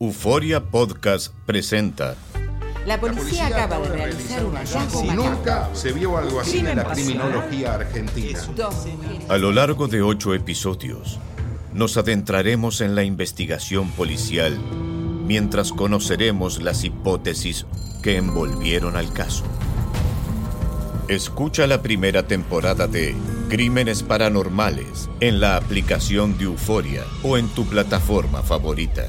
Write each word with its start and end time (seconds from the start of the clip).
Euforia 0.00 0.62
Podcast 0.62 1.34
presenta. 1.44 2.14
La 2.86 3.00
policía, 3.00 3.48
acaba 3.48 3.80
de 3.80 3.88
realizar 3.88 4.44
un 4.44 4.54
hallazgo 4.54 5.00
Si 5.00 5.08
nunca 5.08 5.70
se 5.74 5.90
vio 5.90 6.16
algo 6.16 6.38
así 6.38 6.58
en 6.58 6.76
la 6.76 6.84
criminología 6.84 7.74
argentina. 7.74 8.38
A 9.28 9.38
lo 9.38 9.50
largo 9.50 9.88
de 9.88 10.00
ocho 10.00 10.34
episodios, 10.34 11.18
nos 11.74 11.96
adentraremos 11.96 12.80
en 12.80 12.94
la 12.94 13.02
investigación 13.02 13.90
policial 13.90 14.56
mientras 15.26 15.72
conoceremos 15.72 16.62
las 16.62 16.84
hipótesis 16.84 17.66
que 18.00 18.18
envolvieron 18.18 18.94
al 18.94 19.12
caso. 19.12 19.42
Escucha 21.08 21.66
la 21.66 21.82
primera 21.82 22.28
temporada 22.28 22.86
de 22.86 23.16
Crímenes 23.48 24.04
Paranormales 24.04 25.10
en 25.18 25.40
la 25.40 25.56
aplicación 25.56 26.38
de 26.38 26.44
Euforia 26.44 27.02
o 27.24 27.36
en 27.36 27.48
tu 27.48 27.66
plataforma 27.66 28.44
favorita. 28.44 29.08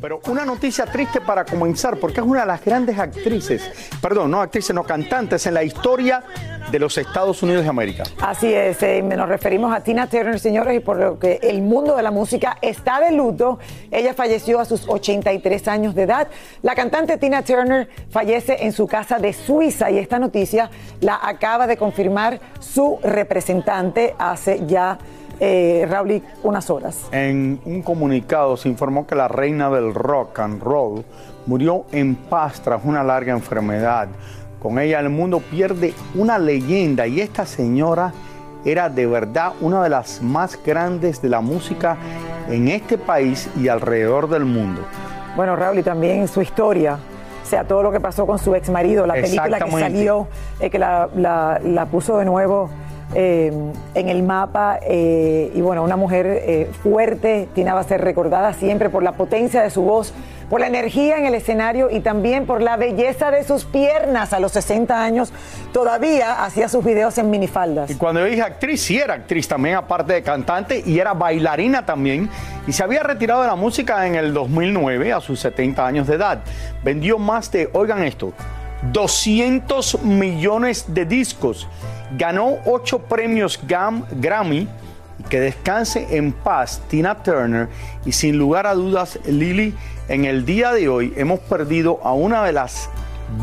Pero 0.00 0.20
una 0.28 0.44
noticia 0.44 0.86
triste 0.86 1.20
para 1.20 1.44
comenzar, 1.44 1.98
porque 1.98 2.20
es 2.20 2.26
una 2.26 2.40
de 2.40 2.46
las 2.46 2.64
grandes 2.64 2.98
actrices, 2.98 3.90
perdón, 4.00 4.30
no 4.30 4.40
actrices, 4.40 4.74
no 4.74 4.84
cantantes 4.84 5.46
en 5.46 5.54
la 5.54 5.62
historia 5.62 6.22
de 6.70 6.78
los 6.78 6.98
Estados 6.98 7.42
Unidos 7.42 7.64
de 7.64 7.70
América. 7.70 8.04
Así 8.20 8.52
es, 8.52 8.82
eh, 8.82 9.02
nos 9.02 9.28
referimos 9.28 9.74
a 9.74 9.80
Tina 9.80 10.06
Turner, 10.06 10.38
señores, 10.38 10.76
y 10.76 10.80
por 10.80 10.98
lo 10.98 11.18
que 11.18 11.38
el 11.42 11.62
mundo 11.62 11.96
de 11.96 12.02
la 12.02 12.10
música 12.10 12.58
está 12.60 13.00
de 13.00 13.12
luto. 13.12 13.58
Ella 13.90 14.14
falleció 14.14 14.60
a 14.60 14.64
sus 14.64 14.88
83 14.88 15.68
años 15.68 15.94
de 15.94 16.02
edad. 16.02 16.28
La 16.62 16.74
cantante 16.74 17.16
Tina 17.16 17.42
Turner 17.42 17.88
fallece 18.10 18.64
en 18.64 18.72
su 18.72 18.86
casa 18.86 19.18
de 19.18 19.32
Suiza 19.32 19.90
y 19.90 19.98
esta 19.98 20.18
noticia 20.18 20.70
la 21.00 21.18
acaba 21.22 21.66
de 21.66 21.76
confirmar 21.76 22.38
su 22.60 22.98
representante 23.02 24.14
hace 24.18 24.60
ya, 24.66 24.98
eh, 25.40 25.86
Raúl, 25.88 26.22
unas 26.42 26.68
horas. 26.70 27.06
En 27.12 27.60
un 27.64 27.82
comunicado 27.82 28.56
se 28.56 28.68
informó 28.68 29.06
que 29.06 29.14
la 29.14 29.28
reina 29.28 29.70
del 29.70 29.94
rock 29.94 30.38
and 30.40 30.62
roll 30.62 31.04
murió 31.46 31.84
en 31.92 32.14
paz 32.14 32.60
tras 32.60 32.80
una 32.84 33.02
larga 33.04 33.32
enfermedad. 33.32 34.08
Con 34.60 34.78
ella 34.78 34.98
el 35.00 35.08
mundo 35.10 35.40
pierde 35.40 35.94
una 36.14 36.38
leyenda 36.38 37.06
y 37.06 37.20
esta 37.20 37.46
señora 37.46 38.12
era 38.64 38.88
de 38.88 39.06
verdad 39.06 39.52
una 39.60 39.82
de 39.82 39.88
las 39.88 40.20
más 40.20 40.58
grandes 40.64 41.22
de 41.22 41.28
la 41.28 41.40
música 41.40 41.96
en 42.48 42.68
este 42.68 42.98
país 42.98 43.48
y 43.56 43.68
alrededor 43.68 44.28
del 44.28 44.44
mundo. 44.44 44.80
Bueno, 45.36 45.54
Raúl, 45.54 45.78
y 45.78 45.82
también 45.84 46.26
su 46.26 46.42
historia. 46.42 46.98
O 47.44 47.46
sea, 47.48 47.64
todo 47.64 47.82
lo 47.82 47.92
que 47.92 48.00
pasó 48.00 48.26
con 48.26 48.38
su 48.38 48.54
ex 48.54 48.68
marido, 48.68 49.06
la 49.06 49.14
película 49.14 49.58
que 49.58 49.70
salió, 49.70 50.26
eh, 50.60 50.68
que 50.68 50.78
la, 50.78 51.08
la- 51.16 51.60
la 51.62 51.86
puso 51.86 52.18
de 52.18 52.24
nuevo 52.24 52.68
eh, 53.14 53.52
en 53.94 54.08
el 54.08 54.22
mapa. 54.22 54.78
eh, 54.82 55.50
y 55.54 55.60
bueno, 55.60 55.82
una 55.82 55.96
mujer 55.96 56.26
eh, 56.26 56.70
fuerte, 56.82 57.48
Tina 57.54 57.74
va 57.74 57.80
a 57.80 57.84
ser 57.84 58.00
recordada 58.02 58.52
siempre 58.52 58.90
por 58.90 59.02
la 59.02 59.12
potencia 59.12 59.62
de 59.62 59.70
su 59.70 59.82
voz, 59.82 60.12
por 60.50 60.60
la 60.60 60.66
energía 60.66 61.18
en 61.18 61.26
el 61.26 61.34
escenario 61.34 61.90
y 61.90 62.00
también 62.00 62.46
por 62.46 62.62
la 62.62 62.76
belleza 62.76 63.30
de 63.30 63.44
sus 63.44 63.64
piernas. 63.64 64.32
A 64.32 64.40
los 64.40 64.52
60 64.52 65.02
años 65.02 65.32
todavía 65.72 66.44
hacía 66.44 66.68
sus 66.68 66.84
videos 66.84 67.18
en 67.18 67.30
minifaldas. 67.30 67.90
Y 67.90 67.96
cuando 67.96 68.20
yo 68.20 68.26
dije 68.26 68.42
actriz, 68.42 68.82
sí 68.82 68.98
era 68.98 69.14
actriz 69.14 69.48
también, 69.48 69.76
aparte 69.76 70.14
de 70.14 70.22
cantante, 70.22 70.82
y 70.84 70.98
era 70.98 71.12
bailarina 71.14 71.84
también. 71.84 72.28
Y 72.66 72.72
se 72.72 72.82
había 72.82 73.02
retirado 73.02 73.42
de 73.42 73.48
la 73.48 73.56
música 73.56 74.06
en 74.06 74.14
el 74.14 74.32
2009, 74.32 75.12
a 75.12 75.20
sus 75.20 75.40
70 75.40 75.86
años 75.86 76.06
de 76.06 76.14
edad. 76.14 76.40
Vendió 76.82 77.18
más 77.18 77.50
de, 77.52 77.68
oigan 77.72 78.02
esto, 78.02 78.32
200 78.92 80.02
millones 80.02 80.86
de 80.88 81.04
discos. 81.04 81.68
Ganó 82.16 82.56
8 82.66 83.00
premios 83.00 83.60
Gam- 83.66 84.04
Grammy. 84.20 84.68
Y 85.18 85.22
que 85.24 85.40
descanse 85.40 86.16
en 86.16 86.32
paz 86.32 86.80
Tina 86.88 87.22
Turner. 87.22 87.68
Y 88.04 88.12
sin 88.12 88.38
lugar 88.38 88.66
a 88.66 88.74
dudas, 88.74 89.18
Lily, 89.26 89.74
en 90.08 90.24
el 90.24 90.44
día 90.46 90.72
de 90.72 90.88
hoy 90.88 91.12
hemos 91.16 91.40
perdido 91.40 91.98
a 92.04 92.12
una 92.12 92.44
de 92.44 92.52
las 92.52 92.88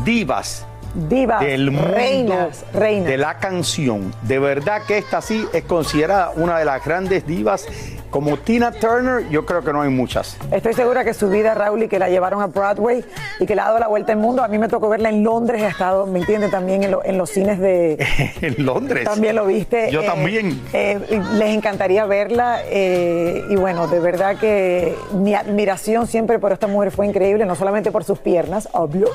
divas 0.04 0.66
Divas, 1.08 1.40
del 1.40 1.70
mundo 1.70 1.88
reinas, 1.94 2.64
reinas. 2.72 3.06
de 3.08 3.16
la 3.18 3.38
canción. 3.38 4.14
De 4.22 4.38
verdad 4.38 4.82
que 4.86 4.96
esta 4.98 5.20
sí 5.20 5.46
es 5.52 5.62
considerada 5.64 6.30
una 6.36 6.58
de 6.58 6.64
las 6.64 6.84
grandes 6.84 7.26
divas. 7.26 7.66
Como 8.10 8.38
Tina 8.38 8.70
Turner, 8.72 9.28
yo 9.28 9.44
creo 9.44 9.62
que 9.62 9.72
no 9.74 9.82
hay 9.82 9.90
muchas. 9.90 10.38
Estoy 10.50 10.72
segura 10.72 11.04
que 11.04 11.12
su 11.12 11.28
vida, 11.28 11.54
Raúl, 11.54 11.82
y 11.82 11.88
que 11.88 11.98
la 11.98 12.08
llevaron 12.08 12.40
a 12.40 12.46
Broadway 12.46 13.04
y 13.40 13.44
que 13.46 13.54
le 13.54 13.60
ha 13.60 13.64
dado 13.64 13.78
la 13.80 13.88
vuelta 13.88 14.12
al 14.12 14.18
mundo. 14.18 14.42
A 14.42 14.48
mí 14.48 14.58
me 14.58 14.68
tocó 14.68 14.88
verla 14.88 15.10
en 15.10 15.22
Londres, 15.22 15.62
ha 15.62 15.68
estado, 15.68 16.06
¿me 16.06 16.20
entiende? 16.20 16.48
También 16.48 16.82
en, 16.84 16.92
lo- 16.92 17.04
en 17.04 17.18
los 17.18 17.28
cines 17.28 17.58
de... 17.58 17.98
en 18.40 18.64
Londres. 18.64 19.04
También 19.04 19.36
lo 19.36 19.44
viste. 19.44 19.90
Yo 19.90 20.00
eh, 20.00 20.06
también. 20.06 20.62
eh, 20.72 21.20
les 21.34 21.48
encantaría 21.54 22.06
verla. 22.06 22.60
eh, 22.70 23.42
y 23.50 23.56
bueno, 23.56 23.86
de 23.86 24.00
verdad 24.00 24.36
que 24.38 24.94
mi 25.12 25.34
admiración 25.34 26.06
siempre 26.06 26.38
por 26.38 26.52
esta 26.52 26.68
mujer 26.68 26.92
fue 26.92 27.06
increíble, 27.06 27.44
no 27.44 27.54
solamente 27.54 27.90
por 27.90 28.04
sus 28.04 28.18
piernas, 28.20 28.66
obvio. 28.72 29.08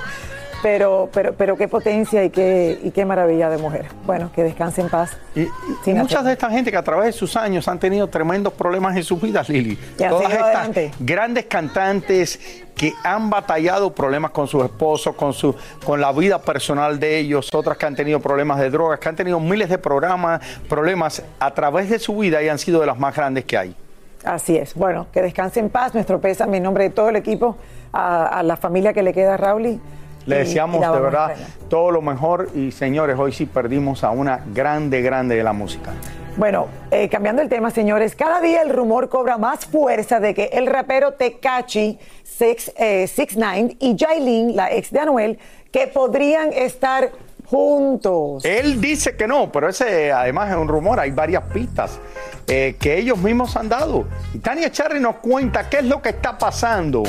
Pero, 0.61 1.09
pero, 1.11 1.33
pero 1.33 1.57
qué 1.57 1.67
potencia 1.67 2.23
y 2.23 2.29
qué, 2.29 2.79
y 2.83 2.91
qué 2.91 3.03
maravilla 3.03 3.49
de 3.49 3.57
mujer. 3.57 3.87
Bueno, 4.05 4.31
que 4.33 4.43
descanse 4.43 4.81
en 4.81 4.89
paz. 4.89 5.17
Y, 5.35 5.47
y 5.89 5.93
muchas 5.93 6.23
de 6.23 6.33
esta 6.33 6.49
gente 6.51 6.69
que 6.69 6.77
a 6.77 6.83
través 6.83 7.05
de 7.07 7.11
sus 7.13 7.35
años 7.35 7.67
han 7.67 7.79
tenido 7.79 8.07
tremendos 8.07 8.53
problemas 8.53 8.95
en 8.95 9.03
sus 9.03 9.19
vidas, 9.19 9.49
Lili. 9.49 9.77
Y 9.97 10.03
Todas 10.07 10.31
estas 10.31 10.43
adelante. 10.43 10.91
grandes 10.99 11.45
cantantes 11.45 12.39
que 12.75 12.93
han 13.03 13.29
batallado 13.29 13.93
problemas 13.93 14.31
con 14.31 14.47
sus 14.47 14.63
esposos, 14.63 15.15
con, 15.15 15.33
su, 15.33 15.55
con 15.83 15.99
la 15.99 16.11
vida 16.11 16.39
personal 16.39 16.99
de 16.99 17.17
ellos, 17.17 17.49
otras 17.53 17.77
que 17.77 17.85
han 17.85 17.95
tenido 17.95 18.19
problemas 18.19 18.59
de 18.59 18.69
drogas, 18.69 18.99
que 18.99 19.09
han 19.09 19.15
tenido 19.15 19.39
miles 19.39 19.69
de 19.69 19.77
programas, 19.77 20.41
problemas 20.69 21.23
a 21.39 21.51
través 21.53 21.89
de 21.89 21.97
su 21.99 22.17
vida 22.17 22.41
y 22.41 22.49
han 22.49 22.59
sido 22.59 22.79
de 22.79 22.85
las 22.85 22.97
más 22.99 23.15
grandes 23.15 23.45
que 23.45 23.57
hay. 23.57 23.75
Así 24.23 24.55
es. 24.55 24.75
Bueno, 24.75 25.07
que 25.11 25.21
descanse 25.21 25.59
en 25.59 25.69
paz. 25.69 25.95
Nuestro 25.95 26.21
pésame 26.21 26.57
en 26.57 26.63
nombre 26.63 26.83
de 26.83 26.89
todo 26.91 27.09
el 27.09 27.15
equipo, 27.15 27.57
a, 27.91 28.27
a 28.27 28.43
la 28.43 28.55
familia 28.55 28.93
que 28.93 29.01
le 29.01 29.13
queda 29.13 29.33
a 29.33 29.37
Raúl. 29.37 29.79
Le 30.25 30.37
deseamos 30.39 30.81
de 30.81 31.01
verdad 31.01 31.35
todo 31.69 31.91
lo 31.91 32.01
mejor 32.01 32.49
y 32.53 32.71
señores, 32.71 33.17
hoy 33.17 33.31
sí 33.31 33.45
perdimos 33.45 34.03
a 34.03 34.11
una 34.11 34.43
grande, 34.53 35.01
grande 35.01 35.35
de 35.35 35.43
la 35.43 35.53
música. 35.53 35.91
Bueno, 36.37 36.67
eh, 36.91 37.09
cambiando 37.09 37.41
el 37.41 37.49
tema, 37.49 37.71
señores, 37.71 38.15
cada 38.15 38.39
día 38.39 38.61
el 38.61 38.69
rumor 38.69 39.09
cobra 39.09 39.37
más 39.37 39.65
fuerza 39.65 40.19
de 40.19 40.33
que 40.33 40.45
el 40.53 40.65
rapero 40.65 41.13
Tekachi 41.13 41.99
6ix9 42.39 43.75
y 43.79 43.97
Jailin, 43.97 44.55
la 44.55 44.71
ex 44.71 44.91
de 44.91 44.99
Anuel, 44.99 45.39
que 45.71 45.87
podrían 45.87 46.53
estar 46.53 47.11
juntos. 47.45 48.45
Él 48.45 48.79
dice 48.79 49.17
que 49.17 49.27
no, 49.27 49.51
pero 49.51 49.67
ese 49.67 50.13
además 50.13 50.49
es 50.51 50.55
un 50.55 50.69
rumor, 50.69 51.01
hay 51.01 51.11
varias 51.11 51.43
pistas 51.43 51.99
eh, 52.47 52.77
que 52.79 52.97
ellos 52.97 53.17
mismos 53.17 53.57
han 53.57 53.67
dado. 53.67 54.05
Y 54.33 54.39
Tania 54.39 54.71
Charry 54.71 55.01
nos 55.01 55.17
cuenta 55.17 55.69
qué 55.69 55.79
es 55.79 55.85
lo 55.85 56.01
que 56.01 56.09
está 56.09 56.37
pasando. 56.37 57.03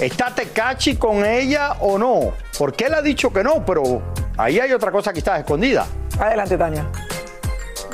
¿Está 0.00 0.34
Tecachi 0.34 0.96
con 0.96 1.24
ella 1.24 1.76
o 1.80 1.98
no? 1.98 2.32
Porque 2.58 2.86
él 2.86 2.94
ha 2.94 3.02
dicho 3.02 3.32
que 3.32 3.44
no, 3.44 3.64
pero 3.64 4.02
ahí 4.36 4.58
hay 4.58 4.72
otra 4.72 4.90
cosa 4.90 5.12
que 5.12 5.20
está 5.20 5.38
escondida. 5.38 5.86
Adelante, 6.18 6.58
Tania. 6.58 6.86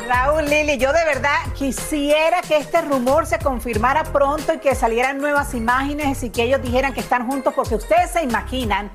Raúl 0.09 0.47
Lili, 0.47 0.79
yo 0.79 0.93
de 0.93 1.05
verdad 1.05 1.37
quisiera 1.55 2.41
que 2.41 2.57
este 2.57 2.81
rumor 2.81 3.27
se 3.27 3.39
confirmara 3.39 4.03
pronto 4.05 4.55
y 4.55 4.59
que 4.59 4.75
salieran 4.75 5.19
nuevas 5.19 5.55
imágenes 5.55 6.23
y 6.23 6.31
que 6.31 6.45
ellos 6.45 6.63
dijeran 6.63 6.95
que 6.95 7.01
están 7.01 7.29
juntos, 7.29 7.53
porque 7.55 7.75
ustedes 7.75 8.11
se 8.11 8.23
imaginan 8.23 8.91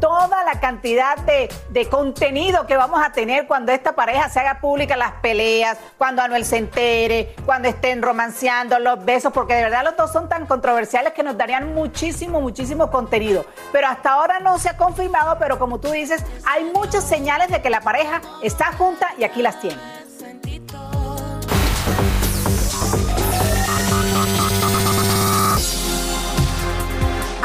toda 0.00 0.42
la 0.44 0.58
cantidad 0.60 1.16
de, 1.18 1.48
de 1.68 1.88
contenido 1.88 2.66
que 2.66 2.76
vamos 2.76 3.00
a 3.04 3.12
tener 3.12 3.46
cuando 3.46 3.72
esta 3.72 3.92
pareja 3.92 4.28
se 4.28 4.40
haga 4.40 4.60
pública 4.60 4.96
las 4.96 5.12
peleas, 5.12 5.78
cuando 5.98 6.22
Anuel 6.22 6.44
se 6.44 6.56
entere, 6.56 7.34
cuando 7.44 7.68
estén 7.68 8.02
romanceando 8.02 8.78
los 8.78 9.04
besos, 9.04 9.32
porque 9.32 9.54
de 9.54 9.64
verdad 9.64 9.84
los 9.84 9.96
dos 9.96 10.12
son 10.12 10.28
tan 10.28 10.46
controversiales 10.46 11.12
que 11.12 11.22
nos 11.22 11.36
darían 11.36 11.74
muchísimo, 11.74 12.40
muchísimo 12.40 12.90
contenido. 12.90 13.44
Pero 13.72 13.86
hasta 13.86 14.12
ahora 14.12 14.40
no 14.40 14.58
se 14.58 14.70
ha 14.70 14.76
confirmado, 14.76 15.36
pero 15.38 15.58
como 15.58 15.78
tú 15.78 15.90
dices, 15.90 16.24
hay 16.46 16.64
muchas 16.64 17.04
señales 17.04 17.50
de 17.50 17.60
que 17.62 17.70
la 17.70 17.80
pareja 17.80 18.20
está 18.42 18.72
junta 18.72 19.08
y 19.18 19.24
aquí 19.24 19.42
las 19.42 19.60
tienen. 19.60 19.99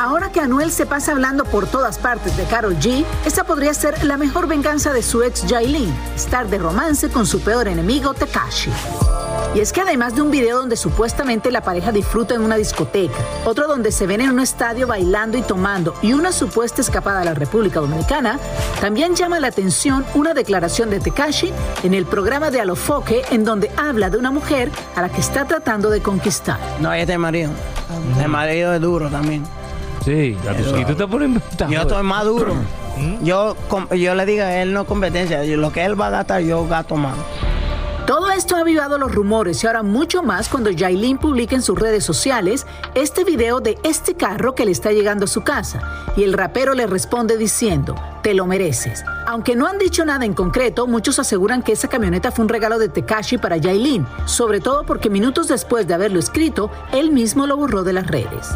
Ahora 0.05 0.31
que 0.31 0.39
Anuel 0.39 0.71
se 0.71 0.85
pasa 0.85 1.13
hablando 1.13 1.45
por 1.45 1.65
todas 1.65 1.97
partes 1.97 2.37
de 2.37 2.43
Carol 2.43 2.77
G, 2.77 3.03
esta 3.25 3.43
podría 3.43 3.73
ser 3.73 4.03
la 4.03 4.17
mejor 4.17 4.45
venganza 4.45 4.93
de 4.93 5.01
su 5.01 5.23
ex 5.23 5.43
Jailin, 5.49 5.91
estar 6.15 6.47
de 6.47 6.59
romance 6.59 7.09
con 7.09 7.25
su 7.25 7.41
peor 7.41 7.67
enemigo 7.67 8.13
Tekashi. 8.13 8.69
Y 9.55 9.61
es 9.61 9.73
que 9.73 9.81
además 9.81 10.13
de 10.13 10.21
un 10.21 10.29
video 10.29 10.59
donde 10.59 10.77
supuestamente 10.77 11.49
la 11.49 11.61
pareja 11.61 11.91
disfruta 11.91 12.35
en 12.35 12.41
una 12.41 12.55
discoteca, 12.55 13.15
otro 13.45 13.67
donde 13.67 13.91
se 13.91 14.05
ven 14.05 14.21
en 14.21 14.29
un 14.29 14.41
estadio 14.41 14.85
bailando 14.85 15.39
y 15.39 15.41
tomando 15.41 15.95
y 16.03 16.13
una 16.13 16.31
supuesta 16.31 16.81
escapada 16.81 17.21
a 17.21 17.25
la 17.25 17.33
República 17.33 17.79
Dominicana, 17.79 18.37
también 18.81 19.15
llama 19.15 19.39
la 19.39 19.47
atención 19.47 20.05
una 20.13 20.35
declaración 20.35 20.91
de 20.91 20.99
Tekashi 20.99 21.51
en 21.81 21.95
el 21.95 22.05
programa 22.05 22.51
de 22.51 22.61
Alofoque 22.61 23.23
en 23.31 23.43
donde 23.43 23.71
habla 23.75 24.11
de 24.11 24.19
una 24.19 24.29
mujer 24.29 24.71
a 24.95 25.01
la 25.01 25.09
que 25.09 25.21
está 25.21 25.45
tratando 25.45 25.89
de 25.89 26.03
conquistar. 26.03 26.59
No, 26.79 26.93
este 26.93 27.13
es 27.13 27.19
marido. 27.19 27.49
El 28.21 28.27
marido 28.27 28.71
es 28.71 28.81
duro 28.81 29.09
también. 29.09 29.43
Sí, 30.05 30.37
y 30.79 30.85
tú 30.85 30.95
te 30.95 31.07
pones 31.07 31.27
inventado. 31.29 31.71
Yo 31.71 31.81
estoy 31.81 32.03
más 32.03 32.23
duro. 32.25 32.53
Yo, 33.21 33.55
com- 33.67 33.89
yo 33.89 34.15
le 34.15 34.25
digo 34.25 34.43
a 34.43 34.53
él 34.61 34.71
no 34.71 34.85
competencia. 34.85 35.43
Yo- 35.43 35.57
Lo 35.57 35.71
que 35.71 35.83
él 35.83 35.99
va 35.99 36.07
a 36.07 36.11
gastar, 36.11 36.41
yo 36.41 36.65
gasto 36.67 36.95
más. 36.95 37.15
Todo 38.05 38.29
esto 38.29 38.55
ha 38.55 38.59
avivado 38.59 38.99
los 38.99 39.15
rumores 39.15 39.63
y 39.63 39.67
ahora 39.67 39.81
mucho 39.81 40.21
más 40.21 40.47
cuando 40.47 40.69
Yailin 40.69 41.17
publica 41.17 41.55
en 41.55 41.63
sus 41.63 41.79
redes 41.79 42.03
sociales 42.03 42.67
este 42.93 43.23
video 43.23 43.61
de 43.61 43.79
este 43.83 44.13
carro 44.13 44.53
que 44.53 44.63
le 44.63 44.71
está 44.71 44.91
llegando 44.91 45.25
a 45.25 45.27
su 45.27 45.41
casa 45.41 45.81
y 46.15 46.23
el 46.23 46.33
rapero 46.33 46.75
le 46.75 46.85
responde 46.85 47.35
diciendo, 47.35 47.95
te 48.21 48.35
lo 48.35 48.45
mereces. 48.45 49.03
Aunque 49.25 49.55
no 49.55 49.65
han 49.65 49.79
dicho 49.79 50.05
nada 50.05 50.23
en 50.23 50.35
concreto, 50.35 50.85
muchos 50.85 51.17
aseguran 51.17 51.63
que 51.63 51.71
esa 51.71 51.87
camioneta 51.87 52.29
fue 52.31 52.43
un 52.43 52.49
regalo 52.49 52.77
de 52.77 52.89
Tekashi 52.89 53.39
para 53.39 53.57
Yailin, 53.57 54.05
sobre 54.25 54.59
todo 54.61 54.83
porque 54.85 55.09
minutos 55.09 55.47
después 55.47 55.87
de 55.87 55.95
haberlo 55.95 56.19
escrito, 56.19 56.69
él 56.93 57.11
mismo 57.11 57.47
lo 57.47 57.57
borró 57.57 57.81
de 57.83 57.93
las 57.93 58.05
redes. 58.05 58.49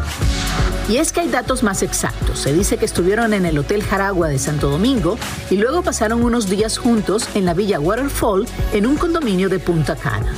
Y 0.90 0.96
es 0.96 1.12
que 1.12 1.20
hay 1.20 1.28
datos 1.28 1.62
más 1.62 1.84
exactos. 1.84 2.40
Se 2.40 2.52
dice 2.52 2.76
que 2.76 2.84
estuvieron 2.84 3.32
en 3.32 3.46
el 3.46 3.56
Hotel 3.56 3.84
Jaragua 3.84 4.26
de 4.26 4.40
Santo 4.40 4.68
Domingo 4.68 5.16
y 5.48 5.56
luego 5.56 5.82
pasaron 5.82 6.24
unos 6.24 6.50
días 6.50 6.78
juntos 6.78 7.28
en 7.36 7.44
la 7.44 7.54
Villa 7.54 7.78
Waterfall 7.78 8.44
en 8.72 8.86
un 8.86 8.96
condominio 8.96 9.48
de 9.48 9.60
Punta 9.60 9.94
Cana. 9.94 10.34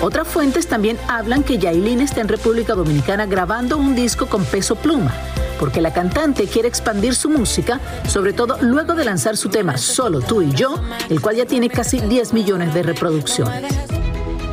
Otras 0.00 0.28
fuentes 0.28 0.68
también 0.68 0.96
hablan 1.08 1.42
que 1.42 1.58
Yailin 1.58 2.00
está 2.00 2.20
en 2.20 2.28
República 2.28 2.74
Dominicana 2.74 3.26
grabando 3.26 3.76
un 3.76 3.96
disco 3.96 4.26
con 4.26 4.44
peso 4.44 4.76
pluma, 4.76 5.12
porque 5.58 5.80
la 5.80 5.92
cantante 5.92 6.46
quiere 6.46 6.68
expandir 6.68 7.16
su 7.16 7.28
música, 7.28 7.80
sobre 8.06 8.32
todo 8.32 8.58
luego 8.60 8.94
de 8.94 9.04
lanzar 9.04 9.36
su 9.36 9.48
tema 9.48 9.76
Solo 9.76 10.20
tú 10.20 10.40
y 10.40 10.52
yo, 10.52 10.76
el 11.08 11.20
cual 11.20 11.34
ya 11.34 11.46
tiene 11.46 11.68
casi 11.68 11.98
10 12.00 12.32
millones 12.32 12.74
de 12.74 12.84
reproducciones. 12.84 14.03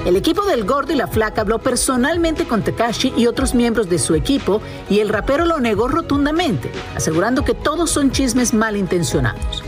El 0.05 0.15
equipo 0.15 0.43
del 0.45 0.65
Gordo 0.65 0.93
y 0.93 0.95
la 0.95 1.05
Flaca 1.05 1.41
habló 1.41 1.59
personalmente 1.59 2.45
con 2.45 2.63
Tekashi 2.63 3.13
y 3.15 3.27
otros 3.27 3.53
miembros 3.53 3.87
de 3.87 3.99
su 3.99 4.15
equipo 4.15 4.59
y 4.89 4.99
el 4.99 5.09
rapero 5.09 5.45
lo 5.45 5.59
negó 5.59 5.87
rotundamente, 5.87 6.71
asegurando 6.95 7.45
que 7.45 7.53
todos 7.53 7.91
son 7.91 8.11
chismes 8.11 8.51
malintencionados. 8.51 9.63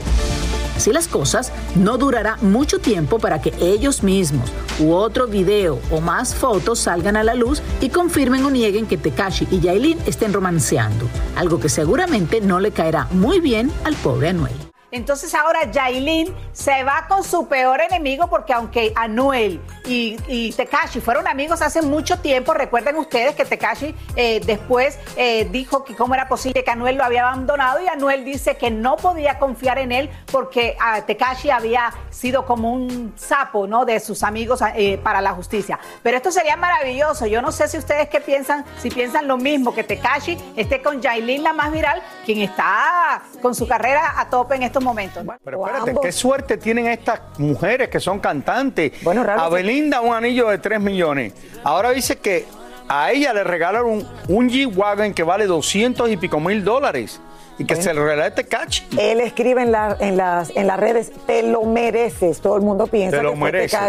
Así 0.76 0.92
las 0.92 1.08
cosas, 1.08 1.52
no 1.76 2.00
durará 2.00 2.38
mucho 2.42 2.80
tiempo 2.80 3.20
para 3.20 3.42
que 3.42 3.54
ellos 3.60 4.02
mismos 4.02 4.52
u 4.80 4.94
otro 4.94 5.28
video 5.28 5.80
o 5.92 6.02
más 6.02 6.34
fotos 6.34 6.80
salgan 6.80 7.16
a 7.16 7.24
la 7.24 7.36
luz 7.36 7.62
y 7.80 7.90
confirmen 7.90 8.44
o 8.44 8.50
nieguen 8.50 8.88
que 8.88 8.98
Tekashi 8.98 9.48
y 9.52 9.60
Yailin 9.60 10.00
estén 10.08 10.34
romanceando, 10.34 11.08
algo 11.36 11.60
que 11.60 11.70
seguramente 11.70 12.42
no 12.42 12.60
le 12.60 12.72
caerá 12.72 13.08
muy 13.12 13.40
bien 13.40 13.72
al 13.84 13.94
pobre 13.98 14.30
Anuel. 14.30 14.73
Entonces 14.94 15.34
ahora 15.34 15.72
Yailin 15.72 16.32
se 16.52 16.84
va 16.84 17.08
con 17.08 17.24
su 17.24 17.48
peor 17.48 17.82
enemigo 17.82 18.28
porque 18.28 18.54
aunque 18.54 18.94
Anuel 18.96 19.60
y, 19.86 20.18
y 20.28 20.54
Tekashi 20.54 21.02
fueron 21.02 21.28
amigos 21.28 21.64
hace 21.64 21.82
mucho 21.82 22.20
tiempo, 22.20 22.54
recuerden 22.54 22.98
ustedes 22.98 23.34
que 23.34 23.44
Tekashi 23.44 23.96
eh, 24.16 24.40
después 24.46 25.00
eh, 25.18 25.48
dijo 25.50 25.84
que 25.84 25.96
cómo 25.96 26.14
era 26.14 26.28
posible 26.28 26.64
que 26.64 26.70
Anuel 26.70 26.98
lo 26.98 27.04
había 27.04 27.28
abandonado 27.28 27.82
y 27.82 27.88
Anuel 27.88 28.24
dice 28.24 28.56
que 28.56 28.70
no 28.70 28.96
podía 28.98 29.40
confiar 29.40 29.80
en 29.80 29.92
él 29.92 30.12
porque 30.32 30.78
ah, 30.80 31.02
Tekashi 31.02 31.50
había 31.50 31.92
sido 32.12 32.46
como 32.46 32.72
un 32.72 33.14
sapo 33.16 33.66
¿no? 33.66 33.86
de 33.86 34.00
sus 34.00 34.22
amigos 34.22 34.62
eh, 34.76 35.00
para 35.02 35.22
la 35.22 35.34
justicia. 35.34 35.80
Pero 36.04 36.18
esto 36.18 36.32
sería 36.32 36.56
maravilloso. 36.56 37.26
Yo 37.26 37.42
no 37.42 37.52
sé 37.52 37.68
si 37.68 37.80
ustedes 37.80 38.10
qué 38.10 38.22
piensan, 38.22 38.64
si 38.80 38.92
piensan 38.92 39.28
lo 39.28 39.38
mismo, 39.38 39.74
que 39.74 39.84
Tekashi 39.84 40.38
esté 40.56 40.84
con 40.84 41.02
Yailin, 41.02 41.42
la 41.42 41.54
más 41.54 41.72
viral, 41.72 42.00
quien 42.28 42.42
está 42.42 43.24
con 43.42 43.56
su 43.56 43.68
carrera 43.68 44.20
a 44.20 44.30
tope 44.30 44.56
en 44.56 44.62
estos 44.62 44.83
momentos. 44.84 45.24
Pero 45.44 45.66
espérate, 45.66 45.96
qué 46.02 46.12
suerte 46.12 46.58
tienen 46.58 46.88
estas 46.88 47.20
mujeres 47.38 47.90
que 47.90 48.00
son 48.00 48.20
cantantes. 48.20 48.92
a 49.38 49.50
Belinda 49.50 50.02
un 50.02 50.14
anillo 50.14 50.50
de 50.50 50.58
3 50.58 50.80
millones. 50.80 51.34
Ahora 51.64 51.92
dice 51.92 52.18
que 52.18 52.46
a 52.88 53.12
ella 53.12 53.34
le 53.34 53.44
regalaron 53.44 53.90
un, 53.92 54.08
un 54.28 54.50
G-Wagon 54.50 55.14
que 55.14 55.24
vale 55.24 55.46
200 55.46 56.10
y 56.12 56.18
pico 56.18 56.40
mil 56.40 56.64
dólares. 56.64 57.20
Y 57.60 57.66
que 57.66 57.76
se 57.76 57.94
lo 57.94 58.04
regala 58.04 58.26
este 58.28 58.46
cachi. 58.46 58.84
Él 58.98 59.22
escribe 59.22 59.62
en, 59.62 59.72
la- 59.72 59.96
en 60.00 60.18
las, 60.18 60.50
en 60.56 60.66
las 60.66 60.80
redes, 60.80 61.12
te 61.28 61.44
lo 61.44 61.64
mereces. 61.66 62.42
Todo 62.42 62.56
el 62.58 62.64
mundo 62.64 62.88
piensa 62.88 63.18
Te 63.18 63.24
lo 63.24 63.34
que 63.34 63.38
fue 63.38 63.52
mereces. 63.52 63.80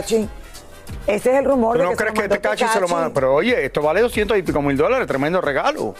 Ese 1.06 1.32
es 1.32 1.38
el 1.38 1.44
rumor 1.44 1.74
¿Tú 1.74 1.78
de 1.80 1.84
no 1.84 1.90
que 1.90 1.96
se 1.96 2.02
crees 2.02 2.14
lo 2.14 2.20
que 2.20 2.34
este 2.34 2.40
cachi 2.40 2.66
se 2.66 2.80
lo 2.80 2.88
manda? 2.88 3.10
Pero 3.12 3.34
oye, 3.34 3.64
esto 3.66 3.82
vale 3.82 4.00
200 4.00 4.38
y 4.38 4.42
pico 4.42 4.62
mil 4.62 4.76
dólares, 4.76 5.06
tremendo 5.06 5.40
regalo. 5.40 5.94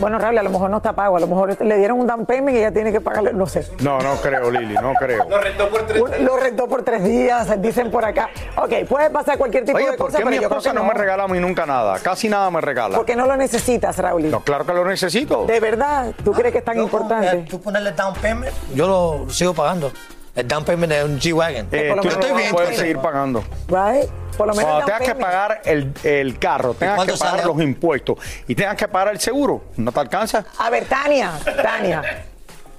Bueno, 0.00 0.18
Raúl, 0.18 0.38
a 0.38 0.42
lo 0.42 0.50
mejor 0.50 0.70
no 0.70 0.78
está 0.78 0.92
pago. 0.92 1.16
A 1.16 1.20
lo 1.20 1.26
mejor 1.26 1.60
le 1.62 1.76
dieron 1.78 2.00
un 2.00 2.06
down 2.06 2.26
payment 2.26 2.56
y 2.56 2.60
ella 2.60 2.72
tiene 2.72 2.90
que 2.90 3.00
pagarle, 3.00 3.32
no 3.32 3.46
sé. 3.46 3.66
No, 3.80 3.98
no 4.00 4.14
creo, 4.16 4.50
Lili, 4.50 4.74
no 4.74 4.92
creo. 4.94 5.28
Lo 5.28 5.38
rentó 5.40 5.68
por 5.68 5.82
tres 5.86 6.04
días. 6.04 6.20
Lo 6.20 6.36
rentó 6.36 6.68
por 6.68 6.82
tres 6.82 7.04
días, 7.04 7.62
dicen 7.62 7.90
por 7.90 8.04
acá. 8.04 8.30
Ok, 8.56 8.72
puede 8.88 9.10
pasar 9.10 9.38
cualquier 9.38 9.64
tipo 9.64 9.76
Oye, 9.78 9.90
de 9.90 9.96
¿por 9.96 10.06
cosa, 10.06 10.18
qué 10.18 10.24
pero 10.24 10.30
mi 10.30 10.42
yo 10.42 10.48
creo 10.48 10.58
esposa 10.58 10.70
que 10.70 10.76
no 10.76 10.84
me 10.84 10.94
regala 10.94 11.24
a 11.24 11.28
mí 11.28 11.38
nunca 11.38 11.66
nada? 11.66 11.98
Casi 12.00 12.28
nada 12.28 12.50
me 12.50 12.60
regala. 12.60 12.96
Porque 12.96 13.14
no 13.14 13.26
lo 13.26 13.36
necesitas, 13.36 13.98
Raúl. 13.98 14.30
No, 14.30 14.40
claro 14.40 14.64
que 14.66 14.72
lo 14.72 14.84
necesito. 14.84 15.44
De 15.46 15.60
verdad, 15.60 16.12
¿tú 16.24 16.32
crees 16.32 16.52
que 16.52 16.58
es 16.58 16.64
tan 16.64 16.78
importante? 16.78 17.44
Tú 17.48 17.60
ponerle 17.60 17.92
down 17.92 18.14
payment, 18.14 18.52
yo 18.74 18.86
lo 18.88 19.30
sigo 19.30 19.54
pagando. 19.54 19.92
El 20.40 20.48
down 20.48 20.64
payment 20.64 20.92
un 21.04 21.20
G-Wagon. 21.20 21.68
Eh, 21.70 21.94
tú 22.00 22.08
estoy 22.08 22.32
bien. 22.32 22.50
puedes 22.52 22.76
seguir 22.78 22.98
pagando. 22.98 23.44
Right? 23.68 24.08
Por 24.38 24.46
lo 24.46 24.54
menos 24.54 24.70
Cuando 24.70 24.86
tengas 24.86 25.02
que 25.02 25.14
pagar 25.14 25.60
el, 25.66 25.92
el 26.02 26.38
carro, 26.38 26.72
tengas 26.72 27.04
que 27.04 27.12
pagar 27.12 27.40
sale? 27.40 27.44
los 27.44 27.60
impuestos 27.60 28.16
y 28.48 28.54
tengas 28.54 28.74
que 28.76 28.88
pagar 28.88 29.12
el 29.12 29.20
seguro, 29.20 29.64
¿no 29.76 29.92
te 29.92 30.00
alcanza? 30.00 30.46
A 30.58 30.70
ver, 30.70 30.86
Tania, 30.86 31.32
Tania, 31.62 32.24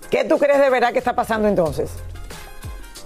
¿qué 0.09 0.23
tú 0.25 0.39
crees 0.39 0.59
de 0.59 0.69
verdad 0.71 0.91
que 0.91 0.97
está 0.97 1.13
pasando 1.13 1.47
entonces? 1.47 1.91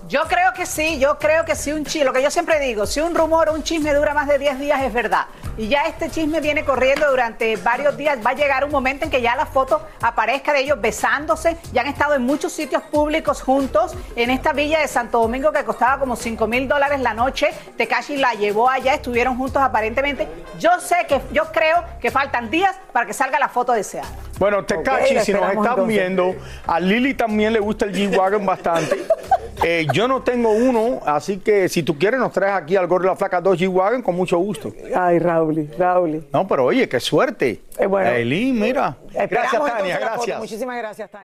Yo 0.07 0.21
creo 0.27 0.53
que 0.53 0.67
sí, 0.67 0.99
yo 0.99 1.17
creo 1.17 1.45
que 1.45 1.55
sí 1.55 1.71
un 1.71 1.83
chisme, 1.83 2.05
lo 2.05 2.13
que 2.13 2.21
yo 2.21 2.29
siempre 2.29 2.59
digo, 2.59 2.85
si 2.85 2.99
un 2.99 3.15
rumor 3.15 3.49
o 3.49 3.53
un 3.53 3.63
chisme 3.63 3.91
dura 3.91 4.13
más 4.13 4.27
de 4.27 4.37
10 4.37 4.59
días 4.59 4.83
es 4.83 4.93
verdad. 4.93 5.25
Y 5.57 5.67
ya 5.67 5.85
este 5.85 6.11
chisme 6.11 6.41
viene 6.41 6.63
corriendo 6.63 7.09
durante 7.09 7.55
varios 7.55 7.97
días, 7.97 8.19
va 8.23 8.29
a 8.29 8.33
llegar 8.35 8.63
un 8.65 8.69
momento 8.69 9.05
en 9.05 9.09
que 9.09 9.19
ya 9.19 9.35
la 9.35 9.47
foto 9.47 9.81
aparezca 10.01 10.53
de 10.53 10.59
ellos 10.59 10.79
besándose, 10.79 11.57
ya 11.73 11.81
han 11.81 11.87
estado 11.87 12.13
en 12.13 12.21
muchos 12.21 12.53
sitios 12.53 12.83
públicos 12.83 13.41
juntos, 13.41 13.95
en 14.15 14.29
esta 14.29 14.53
villa 14.53 14.79
de 14.79 14.87
Santo 14.87 15.19
Domingo 15.19 15.51
que 15.51 15.63
costaba 15.63 15.97
como 15.97 16.15
5 16.15 16.45
mil 16.45 16.67
dólares 16.67 16.99
la 16.99 17.15
noche, 17.15 17.49
Tekashi 17.75 18.17
la 18.17 18.35
llevó 18.35 18.69
allá, 18.69 18.93
estuvieron 18.93 19.35
juntos 19.37 19.63
aparentemente. 19.63 20.27
Yo 20.59 20.79
sé 20.81 20.97
que, 21.07 21.19
yo 21.31 21.51
creo 21.51 21.83
que 21.99 22.11
faltan 22.11 22.51
días 22.51 22.75
para 22.93 23.07
que 23.07 23.13
salga 23.13 23.39
la 23.39 23.49
foto 23.49 23.71
deseada. 23.71 24.09
Bueno, 24.37 24.63
Tekashi, 24.65 25.17
Ok, 25.17 25.23
si 25.23 25.33
nos 25.33 25.41
están 25.41 25.57
entonces. 25.57 25.87
viendo, 25.87 26.35
a 26.67 26.79
Lili 26.79 27.15
también 27.15 27.53
le 27.53 27.59
gusta 27.59 27.85
el 27.85 27.93
G-Wagon 27.95 28.45
bastante. 28.45 29.03
Eh, 29.63 29.87
yo 29.93 30.07
no 30.07 30.21
tengo 30.21 30.51
uno, 30.51 30.99
así 31.05 31.37
que 31.37 31.69
si 31.69 31.83
tú 31.83 31.97
quieres 31.97 32.19
nos 32.19 32.31
traes 32.31 32.55
aquí 32.55 32.75
al 32.75 32.87
Gordo 32.87 33.07
la 33.07 33.15
Flaca 33.15 33.41
dos 33.41 33.59
G-Wagon 33.59 34.01
con 34.01 34.15
mucho 34.15 34.37
gusto. 34.37 34.73
Ay, 34.95 35.19
Raúl, 35.19 35.69
Raúl. 35.77 36.25
No, 36.31 36.47
pero 36.47 36.65
oye, 36.65 36.87
qué 36.89 36.99
suerte. 36.99 37.61
Eh, 37.77 37.85
bueno. 37.85 38.09
Eli, 38.09 38.51
mira. 38.51 38.97
Gracias, 39.11 39.65
Tania, 39.65 39.99
gracias. 39.99 40.39
Muchísimas 40.39 40.77
gracias, 40.77 41.09
Tania. 41.09 41.24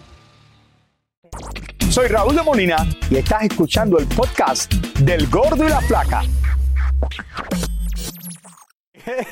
Soy 1.91 2.07
Raúl 2.07 2.35
de 2.35 2.41
Molina 2.41 2.87
y 3.09 3.17
estás 3.17 3.43
escuchando 3.43 3.97
el 3.99 4.07
podcast 4.07 4.71
del 4.99 5.27
Gordo 5.27 5.65
y 5.65 5.69
la 5.69 5.81
Flaca. 5.81 6.21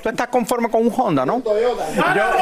Tú 0.04 0.10
estás 0.10 0.28
conforme 0.30 0.70
con 0.70 0.82
un 0.86 0.94
Honda, 0.96 1.26
¿no? 1.26 1.42
Yo, 1.44 1.54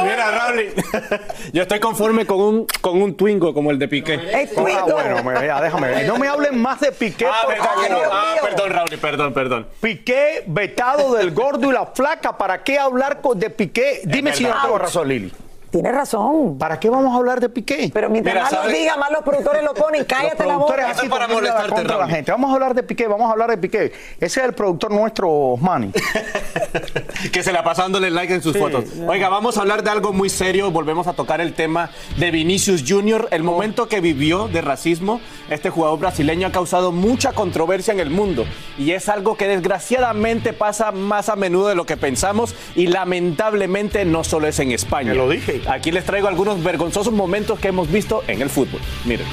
mira, 0.02 0.30
Raúl, 0.30 0.64
yo 1.52 1.62
estoy 1.62 1.78
conforme 1.78 2.26
con 2.26 2.40
un, 2.40 2.66
con 2.80 3.00
un 3.00 3.16
Twingo 3.16 3.52
como 3.54 3.70
el 3.70 3.78
de 3.78 3.86
Piqué. 3.86 4.14
Ah, 4.34 4.84
bueno, 4.90 5.22
me- 5.22 5.46
ya, 5.46 5.60
déjame 5.60 5.88
ver. 5.88 6.06
No 6.06 6.16
me 6.18 6.26
hablen 6.26 6.60
más 6.60 6.80
de 6.80 6.90
Piqué, 6.90 7.26
Ah, 7.26 7.42
por 7.44 7.54
¿verdad 7.54 7.70
que 7.82 7.88
no? 7.90 7.98
favor. 8.00 8.10
Ah, 8.12 8.34
perdón, 8.42 8.70
Raúl, 8.70 8.88
perdón, 8.98 9.34
perdón. 9.34 9.68
Piqué 9.80 10.44
vetado 10.46 11.14
del 11.14 11.32
gordo 11.32 11.70
y 11.70 11.74
la 11.74 11.86
flaca. 11.86 12.36
¿Para 12.36 12.64
qué 12.64 12.78
hablar 12.78 13.20
con- 13.20 13.38
de 13.38 13.50
Piqué? 13.50 14.00
Dime 14.04 14.32
si 14.32 14.42
yo 14.44 14.48
no 14.48 14.54
verdad. 14.54 14.64
tengo 14.66 14.78
razón, 14.78 15.08
Lili. 15.08 15.32
Tienes 15.70 15.94
razón. 15.94 16.56
¿Para 16.58 16.80
qué 16.80 16.88
vamos 16.88 17.12
a 17.14 17.18
hablar 17.18 17.40
de 17.40 17.48
Piqué? 17.48 17.90
Pero 17.92 18.08
mientras 18.08 18.34
Mira, 18.34 18.44
más 18.44 18.52
lo 18.52 18.58
¿sabes? 18.62 18.78
diga, 18.78 18.96
más 18.96 19.10
los 19.10 19.22
productores 19.22 19.62
lo 19.62 19.74
ponen. 19.74 20.04
Cállate 20.04 20.44
la 20.46 20.54
Los 20.54 20.64
productores 20.64 20.86
boca. 20.86 20.98
así 20.98 21.08
para 21.08 21.26
la 21.28 21.34
molestarte, 21.34 21.84
la 21.84 21.96
Raúl. 21.98 22.10
gente. 22.10 22.32
Vamos 22.32 22.50
a 22.50 22.54
hablar 22.54 22.74
de 22.74 22.82
Piqué, 22.82 23.06
vamos 23.06 23.28
a 23.28 23.32
hablar 23.32 23.50
de 23.50 23.58
Piqué. 23.58 23.92
Ese 24.18 24.40
es 24.40 24.46
el 24.46 24.54
productor 24.54 24.90
nuestro, 24.92 25.56
Manny. 25.60 25.92
que 27.32 27.42
se 27.42 27.52
la 27.52 27.62
pasa 27.64 27.82
dándole 27.82 28.10
like 28.10 28.32
en 28.34 28.42
sus 28.42 28.56
fotos. 28.56 28.84
Oiga, 29.06 29.28
vamos 29.28 29.58
a 29.58 29.60
hablar 29.60 29.82
de 29.82 29.90
algo 29.90 30.12
muy 30.12 30.28
serio. 30.30 30.70
Volvemos 30.70 31.06
a 31.06 31.12
tocar 31.12 31.40
el 31.40 31.52
tema 31.54 31.90
de 32.16 32.30
Vinicius 32.30 32.84
Junior. 32.86 33.28
El 33.30 33.42
momento 33.42 33.88
que 33.88 34.00
vivió 34.00 34.48
de 34.48 34.60
racismo, 34.62 35.20
este 35.50 35.70
jugador 35.70 35.98
brasileño 35.98 36.46
ha 36.48 36.52
causado 36.52 36.92
mucha 36.92 37.32
controversia 37.32 37.92
en 37.92 38.00
el 38.00 38.10
mundo. 38.10 38.46
Y 38.78 38.92
es 38.92 39.08
algo 39.08 39.36
que 39.36 39.46
desgraciadamente 39.48 40.52
pasa 40.52 40.92
más 40.92 41.28
a 41.28 41.36
menudo 41.36 41.68
de 41.68 41.74
lo 41.74 41.84
que 41.86 41.96
pensamos. 41.96 42.54
Y 42.74 42.86
lamentablemente 42.86 44.04
no 44.04 44.24
solo 44.24 44.46
es 44.48 44.58
en 44.60 44.72
España. 44.72 45.12
Te 45.12 45.18
lo 45.18 45.28
dije. 45.28 45.57
Aquí 45.66 45.90
les 45.90 46.04
traigo 46.04 46.28
algunos 46.28 46.62
vergonzosos 46.62 47.12
momentos 47.12 47.58
que 47.58 47.68
hemos 47.68 47.90
visto 47.90 48.22
en 48.26 48.42
el 48.42 48.50
fútbol. 48.50 48.80
Miren. 49.04 49.26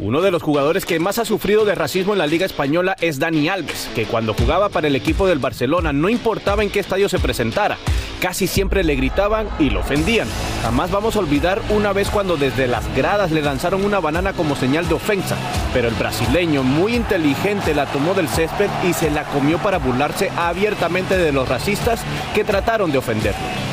Uno 0.00 0.22
de 0.22 0.30
los 0.30 0.42
jugadores 0.42 0.86
que 0.86 1.00
más 1.00 1.18
ha 1.18 1.24
sufrido 1.24 1.64
de 1.64 1.74
racismo 1.74 2.12
en 2.12 2.18
la 2.18 2.26
Liga 2.26 2.46
Española 2.46 2.96
es 3.00 3.18
Dani 3.18 3.48
Alves, 3.48 3.90
que 3.94 4.04
cuando 4.04 4.32
jugaba 4.32 4.68
para 4.68 4.86
el 4.86 4.96
equipo 4.96 5.26
del 5.26 5.38
Barcelona 5.38 5.92
no 5.92 6.08
importaba 6.08 6.62
en 6.62 6.70
qué 6.70 6.78
estadio 6.78 7.08
se 7.08 7.18
presentara, 7.18 7.76
casi 8.20 8.46
siempre 8.46 8.84
le 8.84 8.96
gritaban 8.96 9.48
y 9.58 9.70
lo 9.70 9.80
ofendían. 9.80 10.28
Jamás 10.62 10.90
vamos 10.90 11.16
a 11.16 11.20
olvidar 11.20 11.60
una 11.70 11.92
vez 11.92 12.10
cuando 12.10 12.36
desde 12.36 12.66
las 12.66 12.84
gradas 12.94 13.30
le 13.30 13.42
lanzaron 13.42 13.84
una 13.84 14.00
banana 14.00 14.32
como 14.32 14.56
señal 14.56 14.88
de 14.88 14.94
ofensa, 14.94 15.36
pero 15.72 15.88
el 15.88 15.94
brasileño 15.94 16.62
muy 16.62 16.94
inteligente 16.94 17.74
la 17.74 17.86
tomó 17.86 18.14
del 18.14 18.28
césped 18.28 18.70
y 18.88 18.92
se 18.92 19.10
la 19.10 19.24
comió 19.24 19.58
para 19.58 19.78
burlarse 19.78 20.30
abiertamente 20.36 21.16
de 21.16 21.32
los 21.32 21.48
racistas 21.48 22.00
que 22.34 22.44
trataron 22.44 22.92
de 22.92 22.98
ofenderlo. 22.98 23.67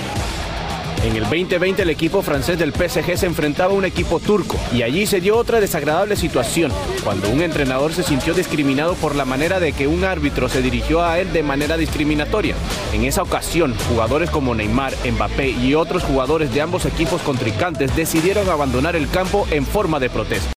En 1.05 1.15
el 1.15 1.21
2020 1.25 1.83
el 1.83 1.91
equipo 1.91 2.23
francés 2.23 2.57
del 2.57 2.73
PSG 2.73 3.15
se 3.15 3.27
enfrentaba 3.27 3.71
a 3.71 3.75
un 3.75 3.85
equipo 3.85 4.19
turco 4.19 4.57
y 4.73 4.81
allí 4.81 5.05
se 5.05 5.21
dio 5.21 5.37
otra 5.37 5.59
desagradable 5.59 6.15
situación, 6.15 6.71
cuando 7.03 7.29
un 7.29 7.43
entrenador 7.43 7.93
se 7.93 8.01
sintió 8.01 8.33
discriminado 8.33 8.95
por 8.95 9.13
la 9.13 9.23
manera 9.23 9.59
de 9.59 9.71
que 9.71 9.85
un 9.85 10.03
árbitro 10.03 10.49
se 10.49 10.63
dirigió 10.63 11.05
a 11.05 11.19
él 11.19 11.31
de 11.31 11.43
manera 11.43 11.77
discriminatoria. 11.77 12.55
En 12.91 13.03
esa 13.03 13.21
ocasión, 13.21 13.75
jugadores 13.87 14.31
como 14.31 14.55
Neymar, 14.55 14.93
Mbappé 15.07 15.49
y 15.51 15.75
otros 15.75 16.01
jugadores 16.01 16.51
de 16.51 16.61
ambos 16.61 16.87
equipos 16.87 17.21
contrincantes 17.21 17.95
decidieron 17.95 18.49
abandonar 18.49 18.95
el 18.95 19.07
campo 19.07 19.47
en 19.51 19.63
forma 19.63 19.99
de 19.99 20.09
protesta. 20.09 20.55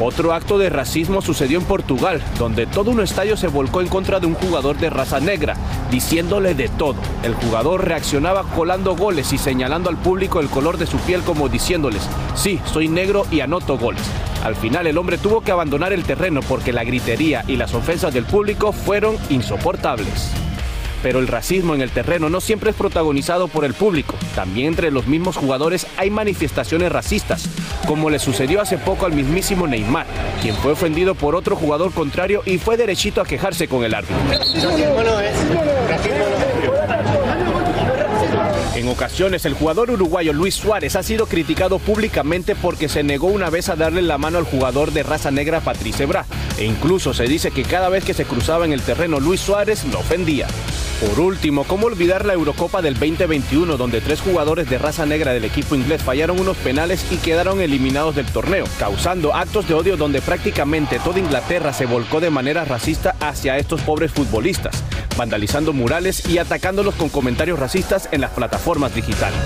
Otro 0.00 0.32
acto 0.32 0.58
de 0.58 0.70
racismo 0.70 1.20
sucedió 1.20 1.58
en 1.58 1.64
Portugal, 1.64 2.22
donde 2.38 2.66
todo 2.66 2.92
un 2.92 3.00
estadio 3.00 3.36
se 3.36 3.48
volcó 3.48 3.80
en 3.80 3.88
contra 3.88 4.20
de 4.20 4.26
un 4.26 4.34
jugador 4.34 4.78
de 4.78 4.90
raza 4.90 5.18
negra, 5.18 5.56
diciéndole 5.90 6.54
de 6.54 6.68
todo. 6.68 6.94
El 7.24 7.34
jugador 7.34 7.84
reaccionaba 7.84 8.44
colando 8.44 8.94
goles 8.94 9.32
y 9.32 9.38
señalando 9.38 9.90
al 9.90 9.96
público 9.96 10.38
el 10.38 10.48
color 10.48 10.78
de 10.78 10.86
su 10.86 10.98
piel 10.98 11.22
como 11.22 11.48
diciéndoles, 11.48 12.08
sí, 12.36 12.60
soy 12.64 12.86
negro 12.86 13.26
y 13.32 13.40
anoto 13.40 13.76
goles. 13.76 14.02
Al 14.44 14.54
final 14.54 14.86
el 14.86 14.98
hombre 14.98 15.18
tuvo 15.18 15.40
que 15.40 15.50
abandonar 15.50 15.92
el 15.92 16.04
terreno 16.04 16.42
porque 16.42 16.72
la 16.72 16.84
gritería 16.84 17.42
y 17.48 17.56
las 17.56 17.74
ofensas 17.74 18.14
del 18.14 18.24
público 18.24 18.70
fueron 18.70 19.16
insoportables. 19.30 20.30
Pero 21.02 21.18
el 21.18 21.28
racismo 21.28 21.74
en 21.74 21.80
el 21.80 21.90
terreno 21.90 22.28
no 22.28 22.40
siempre 22.40 22.70
es 22.70 22.76
protagonizado 22.76 23.48
por 23.48 23.64
el 23.64 23.74
público. 23.74 24.14
También 24.34 24.68
entre 24.68 24.90
los 24.90 25.06
mismos 25.06 25.36
jugadores 25.36 25.86
hay 25.96 26.10
manifestaciones 26.10 26.90
racistas, 26.90 27.48
como 27.86 28.10
le 28.10 28.18
sucedió 28.18 28.60
hace 28.60 28.78
poco 28.78 29.06
al 29.06 29.12
mismísimo 29.12 29.66
Neymar, 29.66 30.06
quien 30.42 30.54
fue 30.56 30.72
ofendido 30.72 31.14
por 31.14 31.34
otro 31.34 31.56
jugador 31.56 31.92
contrario 31.92 32.42
y 32.44 32.58
fue 32.58 32.76
derechito 32.76 33.20
a 33.20 33.24
quejarse 33.24 33.68
con 33.68 33.84
el 33.84 33.94
árbitro. 33.94 34.16
En 38.74 38.88
ocasiones, 38.88 39.44
el 39.44 39.54
jugador 39.54 39.90
uruguayo 39.90 40.32
Luis 40.32 40.54
Suárez 40.54 40.94
ha 40.94 41.02
sido 41.02 41.26
criticado 41.26 41.80
públicamente 41.80 42.54
porque 42.54 42.88
se 42.88 43.02
negó 43.02 43.26
una 43.26 43.50
vez 43.50 43.68
a 43.68 43.74
darle 43.74 44.02
la 44.02 44.18
mano 44.18 44.38
al 44.38 44.44
jugador 44.44 44.92
de 44.92 45.02
raza 45.02 45.32
negra 45.32 45.58
Patrice 45.60 46.06
Bra. 46.06 46.24
E 46.58 46.64
incluso 46.64 47.12
se 47.12 47.24
dice 47.24 47.50
que 47.50 47.64
cada 47.64 47.88
vez 47.88 48.04
que 48.04 48.14
se 48.14 48.24
cruzaba 48.24 48.64
en 48.64 48.72
el 48.72 48.82
terreno 48.82 49.18
Luis 49.18 49.40
Suárez 49.40 49.84
lo 49.84 49.98
ofendía. 49.98 50.46
Por 51.00 51.20
último, 51.20 51.62
¿cómo 51.62 51.86
olvidar 51.86 52.24
la 52.24 52.32
Eurocopa 52.32 52.82
del 52.82 52.94
2021 52.94 53.76
donde 53.76 54.00
tres 54.00 54.20
jugadores 54.20 54.68
de 54.68 54.78
raza 54.78 55.06
negra 55.06 55.32
del 55.32 55.44
equipo 55.44 55.76
inglés 55.76 56.02
fallaron 56.02 56.40
unos 56.40 56.56
penales 56.56 57.06
y 57.12 57.18
quedaron 57.18 57.60
eliminados 57.60 58.16
del 58.16 58.26
torneo, 58.26 58.64
causando 58.80 59.32
actos 59.32 59.68
de 59.68 59.74
odio 59.74 59.96
donde 59.96 60.20
prácticamente 60.20 60.98
toda 60.98 61.20
Inglaterra 61.20 61.72
se 61.72 61.86
volcó 61.86 62.18
de 62.18 62.30
manera 62.30 62.64
racista 62.64 63.14
hacia 63.20 63.58
estos 63.58 63.80
pobres 63.82 64.10
futbolistas, 64.10 64.82
vandalizando 65.16 65.72
murales 65.72 66.28
y 66.28 66.38
atacándolos 66.38 66.96
con 66.96 67.10
comentarios 67.10 67.60
racistas 67.60 68.08
en 68.10 68.20
las 68.20 68.32
plataformas 68.32 68.92
digitales. 68.92 69.38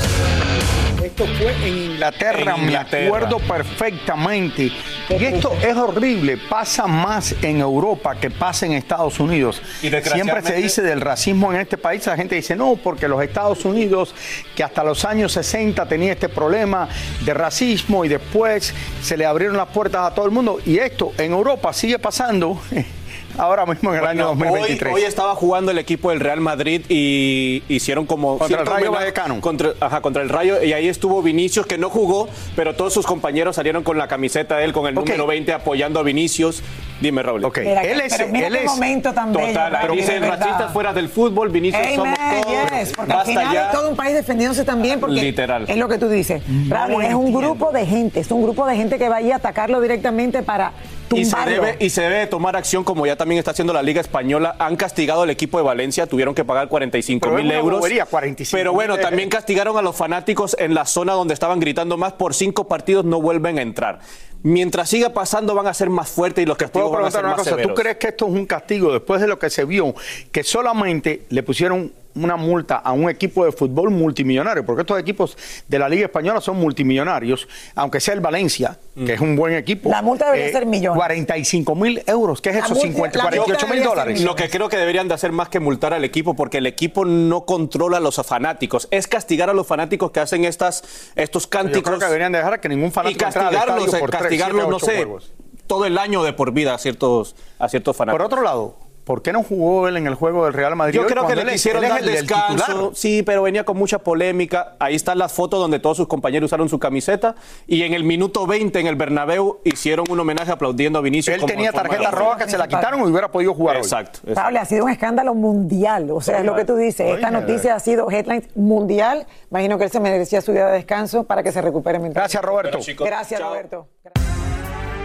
Esto 1.04 1.26
fue 1.36 1.52
en 1.66 1.90
Inglaterra, 1.90 2.54
En 2.56 2.62
Inglaterra. 2.62 3.02
me 3.02 3.06
acuerdo 3.08 3.38
perfectamente. 3.40 4.72
Y 5.18 5.24
esto 5.24 5.52
es 5.62 5.76
horrible, 5.76 6.38
pasa 6.48 6.86
más 6.86 7.34
en 7.42 7.60
Europa 7.60 8.14
que 8.16 8.30
pasa 8.30 8.66
en 8.66 8.72
Estados 8.72 9.20
Unidos. 9.20 9.60
Y 9.82 9.90
Siempre 9.90 10.42
se 10.42 10.54
dice 10.54 10.82
del 10.82 11.00
racismo 11.00 11.52
en 11.52 11.60
este 11.60 11.76
país, 11.76 12.06
la 12.06 12.16
gente 12.16 12.34
dice, 12.34 12.56
no, 12.56 12.76
porque 12.76 13.08
los 13.08 13.22
Estados 13.22 13.64
Unidos, 13.64 14.14
que 14.56 14.64
hasta 14.64 14.82
los 14.82 15.04
años 15.04 15.32
60 15.32 15.86
tenía 15.86 16.12
este 16.12 16.28
problema 16.28 16.88
de 17.24 17.34
racismo 17.34 18.04
y 18.04 18.08
después 18.08 18.74
se 19.02 19.16
le 19.16 19.26
abrieron 19.26 19.56
las 19.56 19.68
puertas 19.68 20.10
a 20.10 20.14
todo 20.14 20.24
el 20.24 20.32
mundo. 20.32 20.60
Y 20.64 20.78
esto 20.78 21.12
en 21.18 21.32
Europa 21.32 21.72
sigue 21.72 21.98
pasando 21.98 22.60
ahora 23.38 23.66
mismo 23.66 23.92
en 23.92 24.00
el 24.00 24.06
año 24.06 24.34
Bueno, 24.34 24.50
2023. 24.52 24.94
Hoy, 24.94 25.00
hoy 25.02 25.06
estaba 25.08 25.34
jugando 25.34 25.70
el 25.70 25.78
equipo 25.78 26.10
del 26.10 26.20
Real 26.20 26.40
Madrid 26.40 26.82
y 26.88 27.62
hicieron 27.68 28.06
como 28.06 28.38
Contra 28.38 28.60
el 28.60 28.66
Rayo 28.66 28.92
Vallecano. 28.92 29.40
Contra, 29.40 29.70
ajá, 29.80 30.00
contra 30.00 30.22
el 30.22 30.28
Rayo 30.28 30.62
y 30.62 30.72
ahí 30.72 30.88
estuvo 30.88 31.22
Vinicius 31.22 31.66
que 31.66 31.78
no 31.78 31.90
jugó, 31.90 32.28
pero 32.56 32.74
todos 32.74 32.92
sus 32.92 33.06
compañeros 33.06 33.56
salieron 33.56 33.82
con 33.82 33.98
la 33.98 34.08
camiseta 34.08 34.56
de 34.56 34.64
él 34.64 34.72
con 34.72 34.86
el 34.86 34.94
número 34.94 35.26
20 35.26 35.52
apoyando 35.52 36.00
a 36.00 36.02
Vinicius. 36.02 36.62
Dime, 37.00 37.22
Raúl. 37.22 37.44
Ok, 37.44 37.58
Mira, 37.64 37.82
él 37.82 38.00
que- 38.00 38.06
es, 38.06 38.14
pero 38.16 38.28
mira 38.30 38.46
él 38.46 38.52
qué 38.52 38.58
es 38.60 38.70
momento 38.70 39.12
tan 39.12 39.32
bello, 39.32 39.48
Total, 39.48 39.74
ahí 39.74 39.86
Raúl, 39.86 39.96
dice 39.98 40.12
de 40.14 40.20
verdad. 40.20 40.38
racistas 40.40 40.72
fuera 40.72 40.92
del 40.92 41.08
fútbol, 41.08 41.48
Vinicius 41.48 41.84
somos 41.96 42.16
todos. 42.18 42.46
yes, 42.70 42.92
porque 42.94 43.12
al 43.12 43.18
Basta 43.18 43.24
final 43.32 43.52
ya. 43.52 43.66
es 43.66 43.72
todo 43.72 43.88
un 43.90 43.96
país 43.96 44.14
defendiéndose 44.14 44.64
también 44.64 45.00
porque 45.00 45.14
Literal. 45.20 45.64
es 45.68 45.76
lo 45.76 45.88
que 45.88 45.98
tú 45.98 46.08
dices. 46.08 46.42
Raúl, 46.68 47.04
es 47.04 47.14
un 47.14 47.32
grupo 47.32 47.72
de 47.72 47.86
gente, 47.86 48.20
es 48.20 48.30
un 48.30 48.42
grupo 48.44 48.66
de 48.66 48.76
gente 48.76 48.98
que 48.98 49.08
va 49.08 49.16
ahí 49.16 49.32
a 49.32 49.36
atacarlo 49.36 49.80
directamente 49.80 50.42
para 50.44 50.72
Y 51.16 51.24
se, 51.24 51.36
debe, 51.46 51.76
y 51.80 51.90
se 51.90 52.02
debe 52.02 52.18
de 52.18 52.26
tomar 52.26 52.56
acción, 52.56 52.84
como 52.84 53.06
ya 53.06 53.16
también 53.16 53.38
está 53.38 53.52
haciendo 53.52 53.72
la 53.72 53.82
Liga 53.82 54.00
Española. 54.00 54.56
Han 54.58 54.76
castigado 54.76 55.22
al 55.22 55.30
equipo 55.30 55.58
de 55.58 55.64
Valencia, 55.64 56.06
tuvieron 56.06 56.34
que 56.34 56.44
pagar 56.44 56.68
45 56.68 57.26
Pero 57.26 57.38
es 57.38 57.44
mil 57.44 57.52
euros. 57.52 57.80
bobería, 57.80 58.06
45 58.06 58.56
Pero 58.56 58.72
bueno, 58.72 58.98
también 58.98 59.28
castigaron 59.28 59.76
a 59.76 59.82
los 59.82 59.96
fanáticos 59.96 60.56
en 60.58 60.74
la 60.74 60.86
zona 60.86 61.12
donde 61.12 61.34
estaban 61.34 61.60
gritando 61.60 61.96
más. 61.96 62.12
Por 62.14 62.34
cinco 62.34 62.68
partidos 62.68 63.04
no 63.04 63.20
vuelven 63.20 63.58
a 63.58 63.62
entrar. 63.62 64.00
Mientras 64.42 64.88
siga 64.88 65.10
pasando, 65.10 65.54
van 65.54 65.68
a 65.68 65.74
ser 65.74 65.88
más 65.88 66.08
fuertes 66.08 66.42
y 66.42 66.46
los 66.46 66.56
castigos 66.56 66.90
van 66.90 67.04
a 67.04 67.10
ser 67.10 67.20
una 67.20 67.36
más 67.36 67.48
cosa, 67.48 67.56
¿tú 67.62 67.74
crees 67.74 67.96
que 67.96 68.08
esto 68.08 68.26
es 68.26 68.32
un 68.32 68.46
castigo 68.46 68.92
después 68.92 69.20
de 69.20 69.28
lo 69.28 69.38
que 69.38 69.50
se 69.50 69.64
vio, 69.64 69.94
que 70.32 70.42
solamente 70.42 71.26
le 71.28 71.44
pusieron 71.44 71.92
una 72.14 72.36
multa 72.36 72.76
a 72.76 72.92
un 72.92 73.08
equipo 73.08 73.44
de 73.44 73.52
fútbol 73.52 73.90
multimillonario? 73.90 74.64
Porque 74.66 74.82
estos 74.82 74.98
equipos 74.98 75.36
de 75.68 75.78
la 75.78 75.88
Liga 75.88 76.04
Española 76.06 76.40
son 76.40 76.56
multimillonarios, 76.58 77.48
aunque 77.74 78.00
sea 78.00 78.14
el 78.14 78.20
Valencia, 78.20 78.78
que 78.94 79.14
es 79.14 79.20
un 79.20 79.36
buen 79.36 79.54
equipo. 79.54 79.88
La 79.90 80.02
multa 80.02 80.26
debería 80.26 80.52
ser 80.52 80.66
millón. 80.66 80.94
45 80.96 81.74
mil 81.74 82.02
euros, 82.06 82.40
¿qué 82.40 82.50
es 82.50 82.56
La 82.56 82.60
eso? 82.66 82.74
multa- 82.74 82.86
50, 82.88 83.18
la 83.18 83.24
multa 83.24 83.36
48 83.44 83.74
mil 83.74 83.82
dólares. 83.82 84.20
Lo 84.22 84.34
que 84.36 84.48
creo 84.50 84.68
que 84.68 84.76
deberían 84.76 85.08
de 85.08 85.14
hacer 85.14 85.32
más 85.32 85.48
que 85.48 85.60
multar 85.60 85.92
al 85.94 86.04
equipo, 86.04 86.34
porque 86.34 86.58
el 86.58 86.66
equipo 86.66 87.04
no 87.04 87.44
controla 87.46 87.96
a 87.96 88.00
los 88.00 88.16
fanáticos. 88.26 88.88
Es 88.90 89.06
castigar 89.08 89.50
a 89.50 89.54
los 89.54 89.66
fanáticos 89.66 90.10
que 90.10 90.20
hacen 90.20 90.44
estas, 90.44 90.82
estos 91.16 91.44
Yo 91.44 91.50
cánticos. 91.50 91.82
creo 91.82 91.98
que 91.98 92.04
deberían 92.06 92.32
dejar 92.32 92.60
que 92.60 92.68
ningún 92.68 92.88
y 92.88 92.90
fanático 92.90 93.24
al 93.26 93.32
castigarlos, 93.32 93.94
eh, 93.94 93.98
por 93.98 94.10
castigarlos, 94.10 94.68
no 94.68 94.78
sé, 94.78 94.96
juegos. 94.96 95.32
todo 95.66 95.86
el 95.86 95.96
año 95.98 96.22
de 96.22 96.32
por 96.32 96.52
vida 96.52 96.74
a 96.74 96.78
ciertos, 96.78 97.34
a 97.58 97.68
ciertos 97.68 97.96
fanáticos. 97.96 98.18
Por 98.18 98.26
otro 98.26 98.42
lado, 98.44 98.76
¿por 99.04 99.22
qué 99.22 99.32
no 99.32 99.42
jugó 99.42 99.88
él 99.88 99.96
en 99.96 100.06
el 100.06 100.14
juego 100.14 100.44
del 100.44 100.52
Real 100.54 100.76
Madrid? 100.76 100.94
Yo 100.94 101.02
hoy 101.02 101.06
creo 101.08 101.26
que 101.26 101.36
le 101.36 101.52
quisieron 101.52 101.82
dar 101.82 102.02
del 102.02 102.12
descanso. 102.14 102.92
Sí, 102.94 103.22
pero 103.22 103.42
venía 103.42 103.64
con 103.64 103.76
mucha 103.76 103.98
polémica. 103.98 104.76
Ahí 104.78 104.94
están 104.94 105.18
las 105.18 105.32
fotos 105.32 105.60
donde 105.60 105.78
todos 105.78 105.96
sus 105.96 106.06
compañeros 106.08 106.48
usaron 106.48 106.68
su 106.68 106.78
camiseta. 106.78 107.34
Y 107.66 107.82
en 107.82 107.94
el 107.94 108.04
minuto 108.04 108.46
20 108.46 108.78
en 108.80 108.86
el 108.86 108.96
Bernabéu 108.96 109.60
hicieron 109.64 110.06
un 110.10 110.20
homenaje 110.20 110.50
aplaudiendo 110.52 110.98
a 110.98 111.02
Vinicius. 111.02 111.34
Él 111.34 111.40
como 111.40 111.52
tenía 111.52 111.72
tarjeta 111.72 112.10
de- 112.10 112.16
roja 112.16 112.36
que 112.38 112.50
se 112.50 112.58
la 112.58 112.68
quitaron 112.68 113.00
y 113.00 113.04
hubiera 113.04 113.30
podido 113.30 113.54
jugar 113.54 113.76
hoy. 113.76 113.82
Exacto. 113.82 114.20
exacto. 114.20 114.40
Raúl, 114.40 114.56
ha 114.56 114.64
sido 114.64 114.84
un 114.84 114.90
escándalo 114.90 115.34
mundial. 115.34 116.10
O 116.10 116.20
sea, 116.20 116.38
es 116.38 116.44
lo 116.44 116.54
que 116.54 116.64
tú 116.64 116.76
dices. 116.76 117.06
Esta 117.14 117.28
Oye. 117.28 117.40
noticia 117.40 117.74
ha 117.74 117.80
sido 117.80 118.10
headlines 118.10 118.48
mundial. 118.56 119.26
Imagino 119.50 119.78
que 119.78 119.84
él 119.84 119.90
se 119.90 120.00
merecía 120.00 120.40
su 120.40 120.52
día 120.52 120.66
de 120.66 120.72
descanso 120.72 121.24
para 121.24 121.42
que 121.42 121.52
se 121.52 121.60
recupere 121.60 121.98
mentalmente. 121.98 122.20
Gracias, 122.20 122.42
Roberto. 122.42 122.78
Gracias, 123.04 123.40
chao. 123.40 123.50
Roberto. 123.50 123.88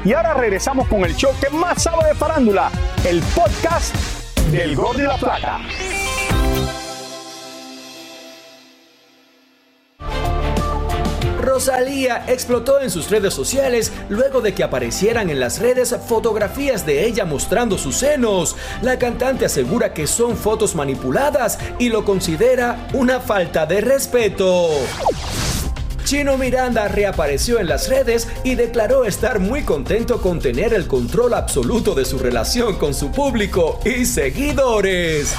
Y 0.07 0.13
ahora 0.13 0.35
regresamos 0.35 0.87
con 0.87 1.03
el 1.03 1.13
show 1.17 1.33
que 1.41 1.49
más 1.49 1.83
sabe 1.83 2.07
de 2.07 2.15
farándula, 2.15 2.71
el 3.05 3.21
podcast 3.35 3.93
del 4.49 4.73
Gol 4.73 4.95
de 4.95 5.03
la 5.03 5.17
Plata. 5.17 5.59
Rosalía 11.41 12.23
explotó 12.25 12.79
en 12.79 12.89
sus 12.89 13.09
redes 13.09 13.33
sociales 13.33 13.91
luego 14.07 14.39
de 14.39 14.53
que 14.53 14.63
aparecieran 14.63 15.29
en 15.29 15.41
las 15.41 15.59
redes 15.59 15.93
fotografías 16.07 16.85
de 16.85 17.05
ella 17.05 17.25
mostrando 17.25 17.77
sus 17.77 17.97
senos. 17.97 18.55
La 18.81 18.97
cantante 18.97 19.43
asegura 19.43 19.93
que 19.93 20.07
son 20.07 20.37
fotos 20.37 20.73
manipuladas 20.73 21.59
y 21.79 21.89
lo 21.89 22.05
considera 22.05 22.87
una 22.93 23.19
falta 23.19 23.65
de 23.65 23.81
respeto. 23.81 24.69
Chino 26.07 26.37
Miranda 26.37 26.87
reapareció 26.87 27.59
en 27.59 27.67
las 27.67 27.89
redes 27.89 28.29
y 28.45 28.55
declaró 28.55 29.03
estar 29.03 29.39
muy 29.39 29.63
contento 29.63 30.21
con 30.21 30.39
tener 30.39 30.73
el 30.73 30.87
control 30.87 31.33
absoluto 31.33 31.93
de 31.95 32.05
su 32.05 32.17
relación 32.17 32.77
con 32.77 32.93
su 32.93 33.11
público 33.11 33.81
y 33.83 34.05
seguidores. 34.05 35.35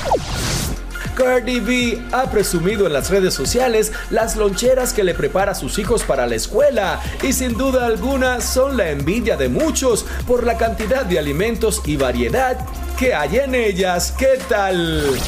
Cardi 1.16 1.60
B 1.60 2.02
ha 2.12 2.30
presumido 2.30 2.87
en 2.87 2.92
las 2.92 3.08
redes 3.08 3.32
sociales 3.32 3.92
las 4.10 4.37
loncheras 4.37 4.92
que 4.92 5.04
le 5.04 5.14
prepara 5.14 5.52
a 5.52 5.54
sus 5.54 5.78
hijos 5.78 6.02
para 6.02 6.26
la 6.26 6.34
escuela 6.34 7.00
y 7.23 7.32
sin 7.32 7.56
duda 7.56 7.86
alguna 7.86 8.43
son 8.43 8.76
la 8.76 8.90
envidia 8.90 9.38
de 9.38 9.49
muchos 9.49 10.04
por 10.26 10.45
la 10.45 10.58
cantidad 10.58 11.06
de 11.06 11.19
alimentos 11.19 11.80
y 11.86 11.97
variedad 11.97 12.58
que 12.99 13.14
hay 13.14 13.38
en 13.38 13.54
ellas. 13.54 14.12
¿Qué 14.19 14.38
tal? 14.50 15.19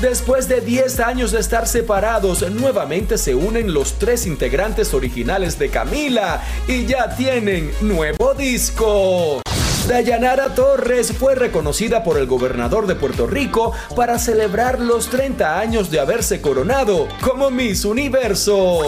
Después 0.00 0.48
de 0.48 0.60
10 0.60 1.00
años 1.00 1.30
de 1.30 1.40
estar 1.40 1.68
separados, 1.68 2.48
nuevamente 2.50 3.16
se 3.16 3.34
unen 3.34 3.72
los 3.72 3.94
tres 3.94 4.26
integrantes 4.26 4.92
originales 4.92 5.58
de 5.58 5.70
Camila 5.70 6.42
y 6.66 6.84
ya 6.84 7.14
tienen 7.16 7.70
nuevo 7.80 8.34
disco. 8.34 9.40
Dayanara 9.86 10.54
Torres 10.54 11.12
fue 11.12 11.34
reconocida 11.34 12.02
por 12.02 12.18
el 12.18 12.26
gobernador 12.26 12.86
de 12.86 12.96
Puerto 12.96 13.26
Rico 13.26 13.72
para 13.94 14.18
celebrar 14.18 14.80
los 14.80 15.08
30 15.10 15.60
años 15.60 15.90
de 15.90 16.00
haberse 16.00 16.40
coronado 16.40 17.06
como 17.20 17.50
Miss 17.50 17.84
Universo. 17.84 18.80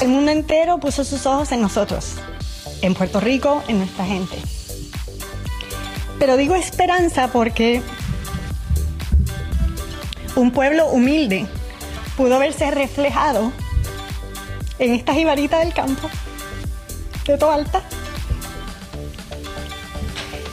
El 0.00 0.08
mundo 0.08 0.30
entero 0.30 0.78
puso 0.78 1.04
sus 1.04 1.26
ojos 1.26 1.52
en 1.52 1.60
nosotros, 1.60 2.14
en 2.80 2.94
Puerto 2.94 3.20
Rico, 3.20 3.62
en 3.68 3.78
nuestra 3.78 4.04
gente. 4.06 4.36
Pero 6.18 6.36
digo 6.36 6.54
esperanza 6.54 7.28
porque 7.32 7.82
un 10.36 10.50
pueblo 10.50 10.86
humilde 10.88 11.46
pudo 12.16 12.38
verse 12.38 12.70
reflejado 12.70 13.52
en 14.78 14.94
esta 14.94 15.14
jibarita 15.14 15.58
del 15.60 15.72
campo, 15.72 16.08
de 17.26 17.38
Toalta, 17.38 17.82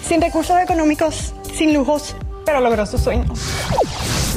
sin 0.08 0.22
recursos 0.22 0.58
económicos, 0.60 1.34
sin 1.54 1.74
lujos, 1.74 2.16
pero 2.46 2.62
logró 2.62 2.86
sus 2.86 3.02
sueños. 3.02 3.40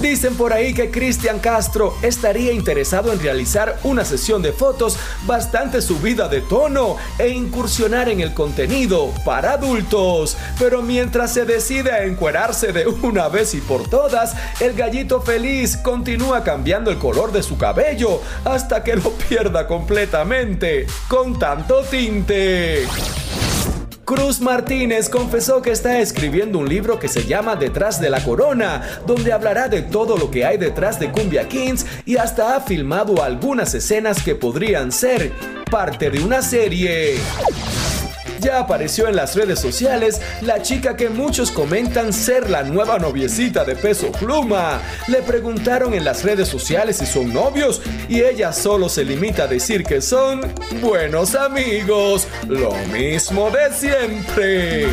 Dicen 0.00 0.36
por 0.36 0.52
ahí 0.52 0.74
que 0.74 0.90
Cristian 0.90 1.38
Castro 1.38 1.94
estaría 2.02 2.52
interesado 2.52 3.12
en 3.12 3.20
realizar 3.20 3.78
una 3.82 4.04
sesión 4.04 4.42
de 4.42 4.52
fotos 4.52 4.98
bastante 5.24 5.80
subida 5.80 6.28
de 6.28 6.42
tono 6.42 6.96
e 7.18 7.28
incursionar 7.28 8.10
en 8.10 8.20
el 8.20 8.34
contenido 8.34 9.12
para 9.24 9.52
adultos. 9.52 10.36
Pero 10.58 10.82
mientras 10.82 11.32
se 11.32 11.46
decide 11.46 11.92
a 11.92 12.04
encuerarse 12.04 12.72
de 12.72 12.86
una 12.86 13.28
vez 13.28 13.54
y 13.54 13.60
por 13.62 13.88
todas, 13.88 14.34
el 14.60 14.74
gallito 14.74 15.22
feliz 15.22 15.78
continúa 15.78 16.44
cambiando 16.44 16.90
el 16.90 16.98
color 16.98 17.32
de 17.32 17.42
su 17.42 17.56
cabello 17.56 18.20
hasta 18.44 18.84
que 18.84 18.96
lo 18.96 19.12
pierda 19.12 19.66
completamente 19.66 20.86
con 21.08 21.38
tanto 21.38 21.82
tinte. 21.82 22.86
Cruz 24.06 24.40
Martínez 24.40 25.08
confesó 25.08 25.62
que 25.62 25.72
está 25.72 25.98
escribiendo 25.98 26.60
un 26.60 26.68
libro 26.68 26.96
que 27.00 27.08
se 27.08 27.24
llama 27.24 27.56
Detrás 27.56 28.00
de 28.00 28.08
la 28.08 28.22
Corona, 28.22 29.00
donde 29.04 29.32
hablará 29.32 29.66
de 29.66 29.82
todo 29.82 30.16
lo 30.16 30.30
que 30.30 30.44
hay 30.44 30.58
detrás 30.58 31.00
de 31.00 31.10
Cumbia 31.10 31.48
Kings 31.48 31.84
y 32.04 32.16
hasta 32.16 32.54
ha 32.54 32.60
filmado 32.60 33.20
algunas 33.20 33.74
escenas 33.74 34.22
que 34.22 34.36
podrían 34.36 34.92
ser 34.92 35.32
parte 35.72 36.08
de 36.08 36.22
una 36.22 36.40
serie. 36.40 37.16
Ya 38.40 38.60
apareció 38.60 39.08
en 39.08 39.16
las 39.16 39.34
redes 39.34 39.60
sociales 39.60 40.20
la 40.40 40.62
chica 40.62 40.96
que 40.96 41.08
muchos 41.08 41.50
comentan 41.50 42.12
ser 42.12 42.50
la 42.50 42.62
nueva 42.62 42.98
noviecita 42.98 43.64
de 43.64 43.76
peso 43.76 44.12
pluma. 44.12 44.80
Le 45.08 45.22
preguntaron 45.22 45.94
en 45.94 46.04
las 46.04 46.24
redes 46.24 46.48
sociales 46.48 46.96
si 46.96 47.06
son 47.06 47.32
novios 47.32 47.82
y 48.08 48.22
ella 48.22 48.52
solo 48.52 48.88
se 48.88 49.04
limita 49.04 49.44
a 49.44 49.46
decir 49.46 49.84
que 49.84 50.00
son 50.00 50.40
buenos 50.80 51.34
amigos. 51.34 52.28
Lo 52.48 52.72
mismo 52.92 53.50
de 53.50 53.72
siempre. 53.72 54.86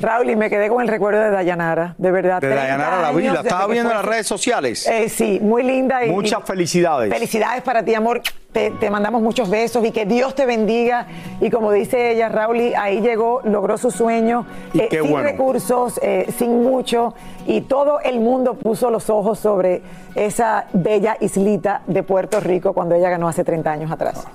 Raúl, 0.00 0.28
y 0.28 0.36
me 0.36 0.50
quedé 0.50 0.68
con 0.68 0.82
el 0.82 0.88
recuerdo 0.88 1.20
de 1.20 1.30
Dayanara, 1.30 1.94
de 1.96 2.10
verdad. 2.10 2.40
De 2.40 2.48
30 2.48 2.62
Dayanara 2.62 3.00
la 3.00 3.12
vi, 3.12 3.24
la 3.24 3.30
años 3.30 3.42
desde 3.42 3.48
estaba 3.48 3.72
viendo 3.72 3.90
en 3.90 3.96
las 3.96 4.04
redes 4.04 4.26
sociales. 4.26 4.86
Eh, 4.86 5.08
sí, 5.08 5.38
muy 5.40 5.62
linda. 5.62 6.04
Y, 6.04 6.10
Muchas 6.10 6.44
felicidades. 6.44 7.12
Felicidades 7.12 7.62
para 7.62 7.82
ti, 7.82 7.94
amor. 7.94 8.20
Te, 8.52 8.70
te 8.70 8.90
mandamos 8.90 9.20
muchos 9.20 9.50
besos 9.50 9.84
y 9.84 9.90
que 9.90 10.06
Dios 10.06 10.34
te 10.34 10.46
bendiga. 10.46 11.06
Y 11.42 11.50
como 11.50 11.72
dice 11.72 12.12
ella, 12.12 12.28
Raúl, 12.30 12.58
y 12.60 12.74
ahí 12.74 13.00
llegó, 13.02 13.42
logró 13.44 13.76
su 13.76 13.90
sueño, 13.90 14.46
Y 14.72 14.80
eh, 14.80 14.88
sin 14.90 15.10
bueno. 15.10 15.28
recursos, 15.28 16.00
eh, 16.02 16.32
sin 16.38 16.62
mucho. 16.62 17.14
Y 17.46 17.60
todo 17.62 18.00
el 18.00 18.20
mundo 18.20 18.54
puso 18.54 18.90
los 18.90 19.10
ojos 19.10 19.38
sobre 19.38 19.82
esa 20.14 20.66
bella 20.72 21.18
islita 21.20 21.82
de 21.86 22.02
Puerto 22.02 22.40
Rico 22.40 22.72
cuando 22.72 22.94
ella 22.94 23.10
ganó 23.10 23.28
hace 23.28 23.44
30 23.44 23.70
años 23.70 23.90
atrás. 23.90 24.26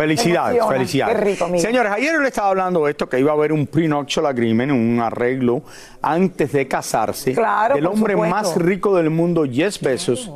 Felicidades, 0.00 0.56
Emociona. 0.56 0.76
felicidades. 0.78 1.16
Qué 1.16 1.20
rico, 1.24 1.44
amigo. 1.44 1.60
Señores, 1.62 1.92
ayer 1.92 2.18
le 2.20 2.28
estaba 2.28 2.48
hablando 2.48 2.84
de 2.84 2.90
esto, 2.92 3.08
que 3.08 3.20
iba 3.20 3.30
a 3.32 3.34
haber 3.34 3.52
un 3.52 3.66
prenuptial 3.66 4.26
agreement, 4.26 4.72
un 4.72 4.98
arreglo 5.00 5.62
antes 6.02 6.52
de 6.52 6.66
casarse 6.66 7.34
Claro, 7.34 7.74
por 7.76 7.86
hombre 7.86 8.14
supuesto. 8.14 8.34
más 8.36 8.56
rico 8.56 8.96
del 8.96 9.10
mundo, 9.10 9.44
Jeff 9.50 9.80
Bezos, 9.82 10.30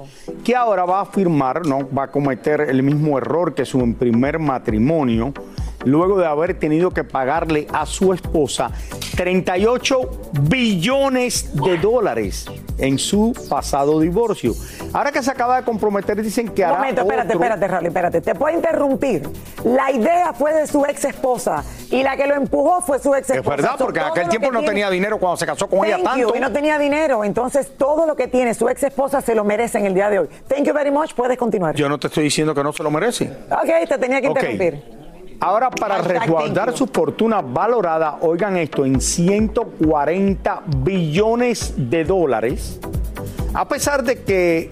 que 0.44 0.54
ahora 0.54 0.84
va 0.84 1.00
a 1.00 1.06
firmar, 1.06 1.64
no 1.66 1.88
va 1.96 2.04
a 2.04 2.10
cometer 2.10 2.60
el 2.62 2.82
mismo 2.82 3.16
error 3.16 3.54
que 3.54 3.64
su 3.64 3.94
primer 3.94 4.38
matrimonio, 4.38 5.32
luego 5.84 6.18
de 6.18 6.26
haber 6.26 6.58
tenido 6.58 6.90
que 6.90 7.04
pagarle 7.04 7.66
a 7.72 7.86
su 7.86 8.12
esposa 8.12 8.70
38 9.16 10.00
billones 10.42 11.54
de 11.54 11.76
dólares 11.78 12.46
en 12.78 12.98
su 12.98 13.32
pasado 13.48 14.00
divorcio. 14.00 14.52
Ahora 14.92 15.12
que 15.12 15.22
se 15.22 15.30
acaba 15.30 15.56
de 15.58 15.64
comprometer, 15.64 16.20
dicen 16.22 16.48
que 16.48 16.62
Un 16.62 16.68
hará 16.68 16.78
momento, 16.78 17.00
espérate, 17.02 17.28
otro- 17.28 17.40
espérate, 17.40 17.68
Raúl, 17.68 17.86
espérate. 17.86 18.20
Te 18.20 18.34
puedo 18.34 18.54
interrumpir. 18.56 19.28
La 19.64 19.90
idea 19.92 20.32
fue 20.32 20.52
de 20.52 20.66
su 20.66 20.84
ex 20.84 21.04
esposa 21.04 21.64
y 21.90 22.02
la 22.02 22.16
que 22.16 22.26
lo 22.26 22.34
empujó 22.34 22.80
fue 22.80 22.98
su 22.98 23.14
ex 23.14 23.30
Es 23.30 23.36
esposa. 23.36 23.56
verdad, 23.56 23.74
porque 23.78 24.00
en 24.00 24.06
aquel 24.06 24.28
tiempo 24.28 24.50
no 24.50 24.62
tenía 24.62 24.90
dinero 24.90 25.18
cuando 25.18 25.36
se 25.36 25.46
casó 25.46 25.68
con 25.68 25.84
ella 25.84 25.98
Thank 26.02 26.18
you, 26.18 26.24
tanto. 26.26 26.36
y 26.36 26.40
no 26.40 26.52
tenía 26.52 26.78
dinero. 26.78 27.24
Entonces, 27.24 27.76
todo 27.78 28.06
lo 28.06 28.16
que 28.16 28.26
tiene 28.28 28.54
su 28.54 28.68
ex 28.68 28.82
esposa 28.82 29.20
se 29.20 29.34
lo 29.34 29.44
merece 29.44 29.78
en 29.78 29.86
el 29.86 29.94
día 29.94 30.10
de 30.10 30.18
hoy. 30.20 30.28
Thank 30.48 30.64
you 30.64 30.74
very 30.74 30.90
much. 30.90 31.14
Puedes 31.14 31.38
continuar. 31.38 31.74
Yo 31.76 31.88
no 31.88 31.98
te 31.98 32.08
estoy 32.08 32.24
diciendo 32.24 32.54
que 32.54 32.62
no 32.64 32.72
se 32.72 32.82
lo 32.82 32.90
merece. 32.90 33.30
Ok, 33.50 33.88
te 33.88 33.98
tenía 33.98 34.20
que 34.20 34.26
interrumpir. 34.28 34.93
Ahora, 35.40 35.70
para 35.70 36.00
resguardar 36.00 36.76
su 36.76 36.86
fortuna 36.86 37.40
valorada, 37.42 38.18
oigan 38.20 38.56
esto, 38.56 38.84
en 38.84 39.00
140 39.00 40.62
billones 40.78 41.74
de 41.76 42.04
dólares, 42.04 42.80
a 43.52 43.68
pesar 43.68 44.02
de 44.02 44.22
que 44.22 44.70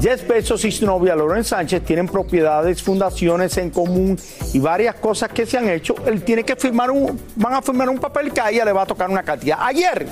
Jeff 0.00 0.26
Bezos 0.26 0.64
y 0.64 0.72
su 0.72 0.86
novia 0.86 1.14
Lauren 1.14 1.44
Sánchez 1.44 1.82
tienen 1.84 2.08
propiedades, 2.08 2.82
fundaciones 2.82 3.56
en 3.56 3.70
común 3.70 4.18
y 4.52 4.58
varias 4.58 4.96
cosas 4.96 5.30
que 5.30 5.46
se 5.46 5.56
han 5.56 5.68
hecho, 5.68 5.94
él 6.06 6.22
tiene 6.22 6.44
que 6.44 6.56
firmar 6.56 6.90
un, 6.90 7.18
van 7.36 7.54
a 7.54 7.62
firmar 7.62 7.88
un 7.88 7.98
papel 7.98 8.32
que 8.32 8.40
a 8.40 8.50
ella 8.50 8.64
le 8.64 8.72
va 8.72 8.82
a 8.82 8.86
tocar 8.86 9.08
una 9.08 9.22
cantidad. 9.22 9.58
Ayer, 9.60 10.06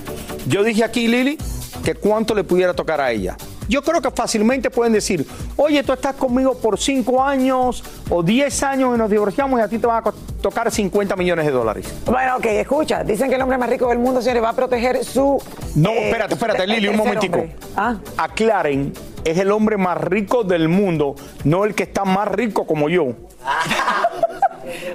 yo 0.46 0.62
dije 0.62 0.84
aquí, 0.84 1.08
Lili, 1.08 1.36
que 1.84 1.94
cuánto 1.94 2.34
le 2.34 2.44
pudiera 2.44 2.74
tocar 2.74 3.00
a 3.00 3.10
ella. 3.10 3.36
Yo 3.72 3.80
creo 3.80 4.02
que 4.02 4.10
fácilmente 4.10 4.68
pueden 4.68 4.92
decir, 4.92 5.26
oye, 5.56 5.82
tú 5.82 5.94
estás 5.94 6.14
conmigo 6.14 6.54
por 6.58 6.78
5 6.78 7.22
años 7.22 7.82
o 8.10 8.22
10 8.22 8.62
años 8.64 8.94
y 8.94 8.98
nos 8.98 9.08
divorciamos 9.08 9.58
y 9.58 9.62
a 9.62 9.68
ti 9.68 9.78
te 9.78 9.86
van 9.86 10.06
a 10.06 10.12
tocar 10.42 10.70
50 10.70 11.16
millones 11.16 11.46
de 11.46 11.52
dólares. 11.52 11.90
Bueno, 12.04 12.36
ok, 12.36 12.44
escucha. 12.44 13.02
Dicen 13.02 13.30
que 13.30 13.36
el 13.36 13.40
hombre 13.40 13.56
más 13.56 13.70
rico 13.70 13.88
del 13.88 13.98
mundo, 13.98 14.20
señores, 14.20 14.44
va 14.44 14.50
a 14.50 14.52
proteger 14.52 15.02
su. 15.06 15.42
No, 15.74 15.88
eh, 15.88 16.08
espérate, 16.08 16.34
espérate, 16.34 16.66
Lili, 16.66 16.88
un 16.88 16.98
momentico. 16.98 17.46
Ah. 17.74 17.96
Aclaren, 18.18 18.92
es 19.24 19.38
el 19.38 19.50
hombre 19.50 19.78
más 19.78 19.96
rico 19.96 20.44
del 20.44 20.68
mundo, 20.68 21.14
no 21.44 21.64
el 21.64 21.74
que 21.74 21.84
está 21.84 22.04
más 22.04 22.28
rico 22.28 22.66
como 22.66 22.90
yo. 22.90 23.06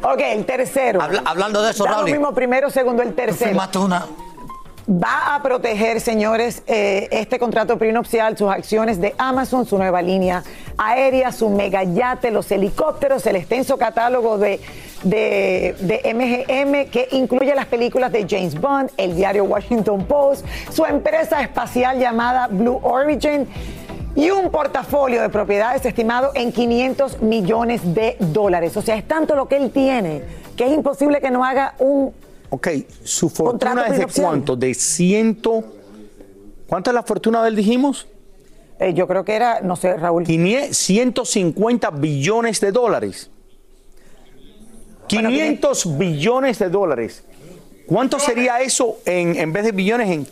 Ok, 0.02 0.22
el 0.22 0.46
tercero. 0.46 1.02
hablando 1.26 1.62
de 1.62 1.72
eso, 1.72 1.86
Raúl. 1.86 2.10
mismo 2.10 2.34
primero, 2.34 2.70
segundo, 2.70 3.04
el 3.04 3.14
tercero. 3.14 3.50
firmaste 3.50 3.78
una. 3.80 4.06
Va 4.90 5.36
a 5.36 5.42
proteger, 5.44 6.00
señores, 6.00 6.64
eh, 6.66 7.10
este 7.12 7.40
contrato 7.40 7.78
prenupcial, 7.78 8.38
sus 8.38 8.50
acciones 8.50 9.02
de 9.02 9.14
Amazon, 9.18 9.66
su 9.66 9.78
nueva 9.78 10.02
línea 10.02 10.44
aérea, 10.78 11.34
su 11.34 11.50
megayate, 11.50 12.32
los 12.32 12.50
helicópteros, 12.52 13.26
el 13.26 13.36
extenso 13.36 13.78
catálogo 13.78 14.38
de, 14.38 14.62
de, 15.04 15.76
de 15.80 16.14
MGM 16.14 16.90
que 16.90 17.10
incluye 17.12 17.54
las 17.54 17.66
películas 17.66 18.14
de 18.14 18.26
James 18.30 18.60
Bond, 18.62 18.90
el 18.96 19.14
diario 19.14 19.44
Washington 19.44 20.06
Post, 20.06 20.46
su 20.72 20.86
empresa 20.86 21.42
espacial 21.42 22.00
llamada 22.00 22.48
Blue 22.48 22.80
Origin 22.82 23.46
y 24.16 24.30
un 24.30 24.50
portafolio 24.52 25.22
de 25.22 25.28
propiedades 25.28 25.86
estimado 25.86 26.32
en 26.34 26.54
500 26.54 27.22
millones 27.22 27.94
de 27.94 28.16
dólares. 28.20 28.78
O 28.78 28.82
sea, 28.82 28.96
es 28.96 29.06
tanto 29.06 29.36
lo 29.36 29.50
que 29.50 29.58
él 29.58 29.70
tiene 29.70 30.22
que 30.56 30.66
es 30.66 30.72
imposible 30.72 31.20
que 31.22 31.30
no 31.30 31.44
haga 31.44 31.76
un 31.78 32.14
Ok, 32.50 32.68
su 33.04 33.30
fortuna 33.30 33.88
es 33.88 33.98
de 34.00 34.22
cuánto? 34.22 34.56
De 34.56 34.74
ciento. 34.74 35.64
¿Cuánto 36.68 36.90
es 36.90 36.94
la 36.94 37.04
fortuna 37.04 37.42
de 37.44 37.50
él, 37.50 37.56
dijimos? 37.56 38.08
Eh, 38.80 38.94
yo 38.94 39.08
creo 39.08 39.26
que 39.26 39.36
era, 39.36 39.62
no 39.62 39.76
sé, 39.76 39.96
Raúl. 39.98 40.26
150 40.26 41.90
billones 41.92 42.60
de 42.60 42.72
dólares. 42.72 43.30
500 45.08 45.98
billones 45.98 46.60
de 46.60 46.70
dólares. 46.70 47.24
¿Cuánto 47.88 48.20
sería 48.20 48.60
eso 48.62 49.00
en, 49.06 49.36
en 49.38 49.54
vez 49.54 49.64
de 49.64 49.72
billones 49.72 50.10
en 50.10 50.28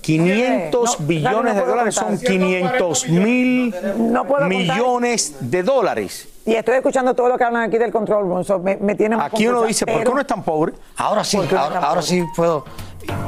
500 0.00 1.00
No, 1.00 1.06
billones 1.06 1.54
no 1.54 1.60
de 1.60 1.66
dólares? 1.66 1.94
contar. 1.96 2.18
Son 2.18 2.26
500 2.26 3.08
mil 3.08 3.74
No 3.98 4.24
millones 4.48 5.34
de 5.40 5.62
dólares. 5.62 6.28
Y 6.48 6.54
estoy 6.54 6.76
escuchando 6.76 7.12
todo 7.12 7.28
lo 7.28 7.36
que 7.36 7.44
hablan 7.44 7.64
aquí 7.64 7.76
del 7.76 7.92
control 7.92 8.26
room, 8.26 8.42
so 8.42 8.58
me, 8.58 8.78
me 8.78 8.94
tiene 8.94 9.18
Aquí 9.20 9.46
uno 9.46 9.64
dice, 9.64 9.84
¿por 9.84 10.02
qué 10.02 10.08
uno 10.08 10.22
es 10.22 10.26
tan 10.26 10.42
pobre? 10.42 10.72
Ahora 10.96 11.22
sí, 11.22 11.36
ahora, 11.36 11.78
ahora 11.80 12.00
sí 12.00 12.24
puedo. 12.34 12.64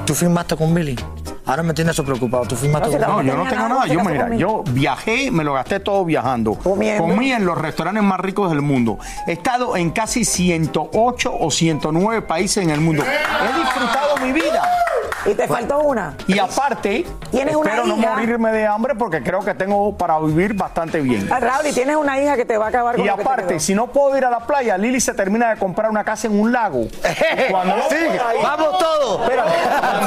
Tú 0.07 0.15
firmaste 0.15 0.57
con 0.57 0.73
Billy. 0.73 0.97
Ahora 1.45 1.63
me 1.63 1.75
tienes 1.75 1.93
eso 1.93 2.03
preocupado. 2.03 2.47
Tú 2.47 2.57
firmaste 2.57 2.89
con 2.91 2.99
No, 2.99 3.23
yo 3.23 3.37
no 3.37 3.47
tengo 3.47 3.69
nada, 3.69 3.85
mira, 3.85 4.35
yo 4.37 4.63
viajé, 4.71 5.31
me 5.31 5.45
lo 5.45 5.53
gasté 5.53 5.81
todo 5.81 6.03
viajando. 6.07 6.55
Comiendo. 6.55 7.05
Comí 7.05 7.31
en 7.31 7.45
los 7.45 7.59
restaurantes 7.59 8.03
más 8.03 8.21
ricos 8.21 8.49
del 8.49 8.63
mundo. 8.63 8.99
He 9.27 9.33
estado 9.33 9.77
en 9.77 9.91
casi 9.91 10.25
108 10.25 11.37
o 11.39 11.51
109 11.51 12.23
países 12.23 12.65
en 12.65 12.71
el 12.71 12.81
mundo. 12.81 13.05
He 13.05 13.61
disfrutado 13.61 14.17
mi 14.17 14.33
vida. 14.33 14.80
Y 15.27 15.35
te 15.35 15.47
faltó 15.47 15.81
una. 15.81 16.15
Y 16.27 16.39
aparte, 16.39 17.07
Tienes 17.31 17.55
una 17.55 17.71
espero 17.71 17.87
no 17.87 17.97
morirme 17.97 18.53
de 18.53 18.67
hambre 18.67 18.95
porque 18.95 19.23
creo 19.23 19.41
que 19.41 19.55
tengo 19.55 19.97
para 19.97 20.19
vivir 20.19 20.55
bastante 20.55 21.01
bien. 21.01 21.29
Ah, 21.31 21.41
Raúl, 21.41 21.67
y 21.67 21.73
tienes 21.73 21.97
una 21.97 22.21
hija 22.21 22.37
que 22.37 22.45
te 22.45 22.57
va 22.57 22.67
a 22.67 22.69
acabar 22.71 22.97
con 22.97 23.05
Y 23.05 23.09
lo 23.09 23.17
que 23.17 23.23
te 23.23 23.29
aparte, 23.29 23.61
si 23.61 23.75
no 23.75 23.89
puedo 23.89 24.17
ir 24.17 24.25
a 24.25 24.31
la 24.31 24.41
playa, 24.41 24.79
Lili 24.79 25.01
se 25.01 25.13
termina 25.15 25.51
de 25.51 25.59
comprar 25.59 25.91
una 25.91 26.05
casa 26.05 26.27
en 26.27 26.41
un 26.41 26.51
lago. 26.53 26.87
Cuando 27.51 27.77
no 27.77 27.83
Sí, 27.91 27.97
pueda 28.07 28.35
ir- 28.35 28.43
vamos 28.43 28.79
todos. 28.79 29.31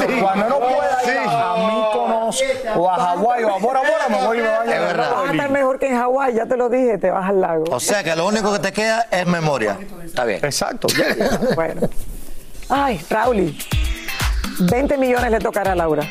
Sí. 0.06 0.20
cuando 0.20 0.48
no 0.48 0.58
pueda 0.58 0.98
ir 1.04 1.18
a, 1.28 1.52
a 1.52 1.56
Mykonos 1.56 2.42
o 2.76 2.90
a 2.90 2.94
Hawái 2.96 3.44
o 3.44 3.54
a 3.54 3.58
Bora 3.58 3.80
Bora, 3.80 4.08
me 4.08 4.26
voy 4.26 4.38
y 4.38 4.42
me 4.42 4.48
baño 4.48 4.72
el 4.72 4.80
verdad. 4.80 5.10
Vas 5.14 5.28
a 5.28 5.32
estar 5.32 5.50
mejor 5.50 5.78
que 5.78 5.88
en 5.88 5.96
Hawái, 5.98 6.34
ya 6.34 6.46
te 6.46 6.56
lo 6.56 6.68
dije, 6.68 6.98
te 6.98 7.10
vas 7.10 7.28
al 7.28 7.40
lago. 7.40 7.64
O 7.70 7.80
sea 7.80 8.02
que 8.02 8.14
lo 8.16 8.26
único 8.26 8.52
que 8.52 8.58
te 8.58 8.72
queda 8.72 9.06
es 9.10 9.26
memoria. 9.26 9.78
Está 10.04 10.24
bien. 10.24 10.40
Exacto. 10.44 10.88
Bueno. 11.54 11.88
Ay, 12.68 13.00
Raúl, 13.10 13.56
20 14.60 14.98
millones 14.98 15.30
le 15.30 15.38
tocará 15.38 15.72
a 15.72 15.74
Laura. 15.74 16.06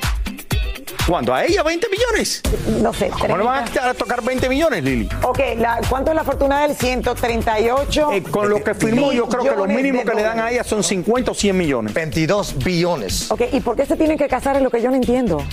¿Cuándo? 1.08 1.34
¿A 1.34 1.44
ella 1.44 1.64
20 1.64 1.88
millones? 1.90 2.42
No 2.82 2.94
sé, 2.94 3.10
¿Cómo 3.10 3.38
le 3.38 3.44
van 3.44 3.66
30. 3.66 3.90
a 3.90 3.94
tocar 3.94 4.22
20 4.24 4.48
millones, 4.48 4.84
Lili? 4.86 5.10
Ok, 5.24 5.38
la, 5.58 5.82
¿cuánto 5.90 6.12
es 6.12 6.16
la 6.16 6.24
fortuna 6.24 6.62
de 6.62 6.68
él? 6.68 6.76
138. 6.78 8.12
Eh, 8.14 8.24
con 8.24 8.50
lo 8.50 8.64
que 8.64 8.74
firmó, 8.74 9.12
yo 9.12 9.28
creo 9.28 9.44
que 9.44 9.52
lo 9.56 9.66
mínimo 9.66 10.04
que 10.06 10.14
le 10.14 10.24
dan 10.24 10.40
a 10.40 10.50
ella 10.50 10.64
son 10.64 10.82
50 10.82 11.32
o 11.32 11.34
100 11.34 11.58
millones. 11.58 11.94
22 11.94 12.58
billones. 12.64 13.30
Ok, 13.32 13.42
¿y 13.52 13.60
por 13.60 13.76
qué 13.76 13.86
se 13.86 13.98
tienen 13.98 14.18
que 14.18 14.30
casar? 14.30 14.56
Es 14.56 14.62
lo 14.62 14.70
que 14.70 14.82
yo 14.82 14.90
no 14.90 14.96
entiendo. 14.96 15.44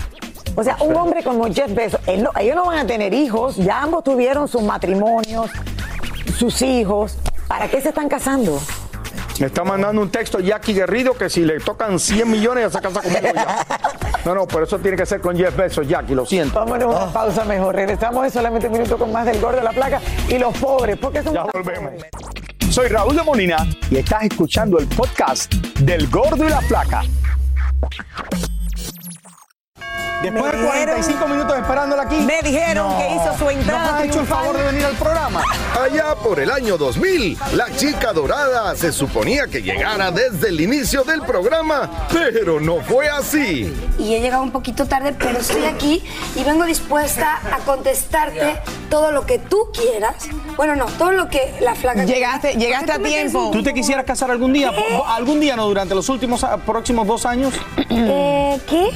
O 0.54 0.62
sea, 0.62 0.76
un 0.80 0.94
hombre 0.96 1.24
como 1.24 1.52
Jeff 1.52 1.74
Bezos, 1.74 2.00
él 2.06 2.22
no- 2.22 2.30
ellos 2.38 2.54
no 2.54 2.66
van 2.66 2.78
a 2.78 2.86
tener 2.86 3.12
hijos, 3.12 3.56
ya 3.56 3.82
ambos 3.82 4.04
tuvieron 4.04 4.46
sus 4.46 4.62
matrimonios, 4.62 5.50
sus 6.38 6.62
hijos. 6.62 7.16
¿Para 7.48 7.66
qué 7.68 7.80
se 7.80 7.88
están 7.88 8.08
casando? 8.08 8.60
Me 9.40 9.46
está 9.46 9.64
mandando 9.64 10.02
un 10.02 10.10
texto 10.10 10.38
Jackie 10.38 10.74
Guerrido 10.74 11.14
que 11.14 11.30
si 11.30 11.44
le 11.44 11.58
tocan 11.60 11.98
100 11.98 12.30
millones 12.30 12.64
ya 12.64 12.78
se 12.78 12.80
casa 12.82 13.00
conmigo 13.00 13.34
ya. 13.34 13.66
No, 14.26 14.34
no, 14.34 14.46
por 14.46 14.62
eso 14.62 14.78
tiene 14.78 14.98
que 14.98 15.06
ser 15.06 15.20
con 15.22 15.34
Jeff 15.34 15.56
Bezos, 15.56 15.88
Jackie, 15.88 16.14
lo 16.14 16.26
siento. 16.26 16.58
Vámonos 16.60 16.94
a 16.94 17.04
una 17.04 17.12
pausa 17.12 17.44
mejor. 17.46 17.74
Regresamos 17.74 18.22
en 18.26 18.30
solamente 18.30 18.66
un 18.66 18.74
minuto 18.74 18.98
con 18.98 19.10
más 19.10 19.24
del 19.24 19.40
gordo 19.40 19.56
de 19.56 19.64
la 19.64 19.72
placa 19.72 19.98
y 20.28 20.36
los 20.38 20.54
pobres. 20.58 20.98
porque 20.98 21.22
son 21.22 21.32
Ya 21.32 21.44
volvemos. 21.44 21.90
pobres? 21.92 22.10
Soy 22.70 22.88
Raúl 22.88 23.16
de 23.16 23.22
Molina 23.22 23.66
y 23.90 23.96
estás 23.96 24.24
escuchando 24.24 24.78
el 24.78 24.86
podcast 24.86 25.52
del 25.80 26.06
Gordo 26.08 26.44
y 26.44 26.50
la 26.50 26.60
Flaca. 26.60 27.02
Después 30.22 30.52
de 30.52 30.58
Me 30.58 30.64
dijeron- 30.64 30.66
45 30.66 31.28
minutos 31.28 31.56
esperándola 31.58 32.02
aquí. 32.02 32.16
Me 32.20 32.42
dijeron 32.42 32.98
que 32.98 33.06
hizo 33.14 33.38
su 33.38 33.50
entrada 33.50 33.90
¿No 33.92 33.96
has 33.96 34.04
hecho 34.04 34.20
el 34.20 34.26
favor 34.26 34.56
de 34.56 34.64
venir 34.64 34.84
al 34.84 34.94
programa? 34.96 35.42
Allá 35.82 36.14
por 36.14 36.38
el 36.40 36.50
año 36.50 36.76
2000, 36.76 37.38
la 37.54 37.74
chica 37.76 38.12
dorada 38.12 38.76
se 38.76 38.92
suponía 38.92 39.46
que 39.46 39.62
llegara 39.62 40.10
desde 40.10 40.48
el 40.48 40.60
inicio 40.60 41.04
del 41.04 41.22
programa, 41.22 41.90
pero 42.12 42.60
no 42.60 42.80
fue 42.80 43.08
así. 43.08 43.72
y 43.98 44.14
he 44.14 44.20
llegado 44.20 44.42
un 44.42 44.50
poquito 44.50 44.86
tarde, 44.86 45.14
pero 45.18 45.38
estoy 45.38 45.64
aquí 45.64 46.04
y 46.36 46.44
vengo 46.44 46.64
dispuesta 46.64 47.40
a 47.52 47.58
contestarte 47.64 48.60
todo 48.90 49.12
lo 49.12 49.24
que 49.26 49.38
tú 49.38 49.70
quieras. 49.72 50.14
Bueno, 50.56 50.76
no, 50.76 50.86
todo 50.86 51.12
lo 51.12 51.28
que 51.28 51.54
la 51.60 51.74
flaca 51.74 52.04
Llegaste, 52.04 52.54
llegaste 52.54 52.92
a 52.92 52.98
tiempo. 52.98 53.50
¿Tú 53.52 53.62
te 53.62 53.72
quisieras 53.72 54.04
casar 54.04 54.30
algún 54.30 54.52
día? 54.52 54.70
¿Algún 55.06 55.40
día 55.40 55.56
no 55.56 55.66
durante 55.66 55.94
los 55.94 56.08
últimos 56.08 56.44
ah, 56.44 56.58
próximos 56.58 57.06
dos 57.06 57.24
años? 57.24 57.54
Eh, 57.88 58.60
¿Qué? 58.68 58.90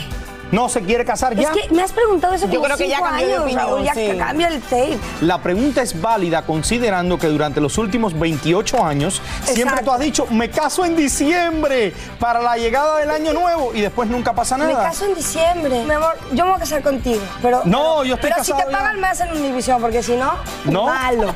No 0.55 0.69
se 0.69 0.81
quiere 0.83 1.05
casar 1.05 1.35
ya. 1.35 1.51
Es 1.53 1.57
que 1.57 1.75
me 1.75 1.83
has 1.83 1.93
preguntado 1.93 2.35
eso 2.35 2.47
Yo 2.47 2.53
como 2.61 2.65
creo 2.65 2.77
que 2.77 2.89
ya 2.89 2.97
cinco 2.97 3.09
cambió 3.11 3.27
de 3.27 3.33
años, 3.35 3.43
opinión, 3.45 3.67
Raúl, 3.67 3.85
ya 3.85 3.95
sí. 3.95 4.19
cambia 4.19 4.49
el 4.49 4.61
tape. 4.63 4.99
La 5.21 5.39
pregunta 5.39 5.83
es 5.83 6.01
válida 6.01 6.43
considerando 6.43 7.19
que 7.19 7.27
durante 7.27 7.61
los 7.61 7.77
últimos 7.79 8.19
28 8.19 8.85
años 8.85 9.21
siempre 9.45 9.83
tú 9.83 9.91
has 9.91 10.01
dicho, 10.01 10.27
me 10.31 10.51
caso 10.51 10.85
en 10.85 10.97
diciembre 10.97 11.93
para 12.19 12.41
la 12.41 12.57
llegada 12.57 12.99
del 12.99 13.11
año 13.11 13.33
nuevo 13.33 13.73
y 13.75 13.81
después 13.81 14.09
nunca 14.09 14.33
pasa 14.33 14.57
nada. 14.57 14.71
Me 14.71 14.75
caso 14.89 15.07
en 15.07 15.15
diciembre. 15.15 15.85
Mi 15.85 15.91
amor, 15.93 16.17
yo 16.33 16.45
me 16.45 16.51
voy 16.51 16.57
a 16.57 16.61
casar 16.61 16.83
contigo. 16.83 17.21
Pero, 17.43 17.63
No, 17.65 17.97
pero- 17.99 18.05
yo 18.05 18.15
estoy 18.15 18.31
Pero 18.31 18.45
si 18.45 18.53
te 18.53 18.59
ya. 18.59 18.67
pagan 18.71 19.01
más 19.01 19.21
en 19.21 19.33
Univision, 19.33 19.81
porque 19.81 20.03
si 20.03 20.17
no, 20.17 20.33
No. 20.65 20.87
malo. 20.87 21.35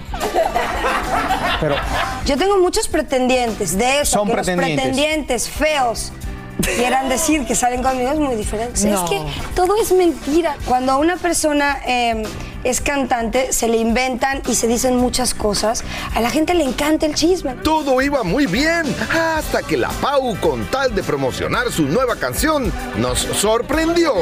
Pero 1.61 1.75
Yo 2.25 2.37
tengo 2.37 2.59
muchos 2.59 2.89
pretendientes 2.89 3.77
de 3.77 4.01
eso. 4.03 4.19
Son 4.19 4.29
que 4.29 4.35
pretendientes. 4.35 4.77
Los 4.77 4.85
pretendientes 4.95 5.49
feos 5.49 6.13
quieran 6.63 7.09
decir 7.09 7.47
que 7.47 7.55
salen 7.55 7.83
conmigo 7.83 8.11
es 8.11 8.19
muy 8.19 8.35
diferente. 8.35 8.89
No. 8.89 9.05
Es 9.05 9.11
que 9.11 9.21
todo 9.55 9.75
es 9.81 9.93
mentira. 9.93 10.57
Cuando 10.67 10.99
una 10.99 11.17
persona 11.17 11.79
eh, 11.87 12.23
es 12.65 12.81
cantante, 12.81 13.53
se 13.53 13.69
le 13.69 13.77
inventan 13.77 14.43
y 14.47 14.55
se 14.55 14.67
dicen 14.67 14.97
muchas 14.97 15.35
cosas. 15.35 15.85
A 16.15 16.21
la 16.21 16.31
gente 16.31 16.55
le 16.55 16.65
encanta 16.65 17.07
el 17.07 17.15
chisme. 17.15 17.55
Todo 17.63 18.01
iba 18.03 18.23
muy 18.23 18.47
bien 18.47 18.83
hasta 19.11 19.63
que 19.63 19.77
la 19.77 19.89
Pau, 20.01 20.37
con 20.41 20.65
tal 20.67 20.95
de 20.95 21.03
promocionar 21.03 21.71
su 21.71 21.83
nueva 21.83 22.17
canción, 22.17 22.73
nos 22.99 23.19
sorprendió. 23.19 24.15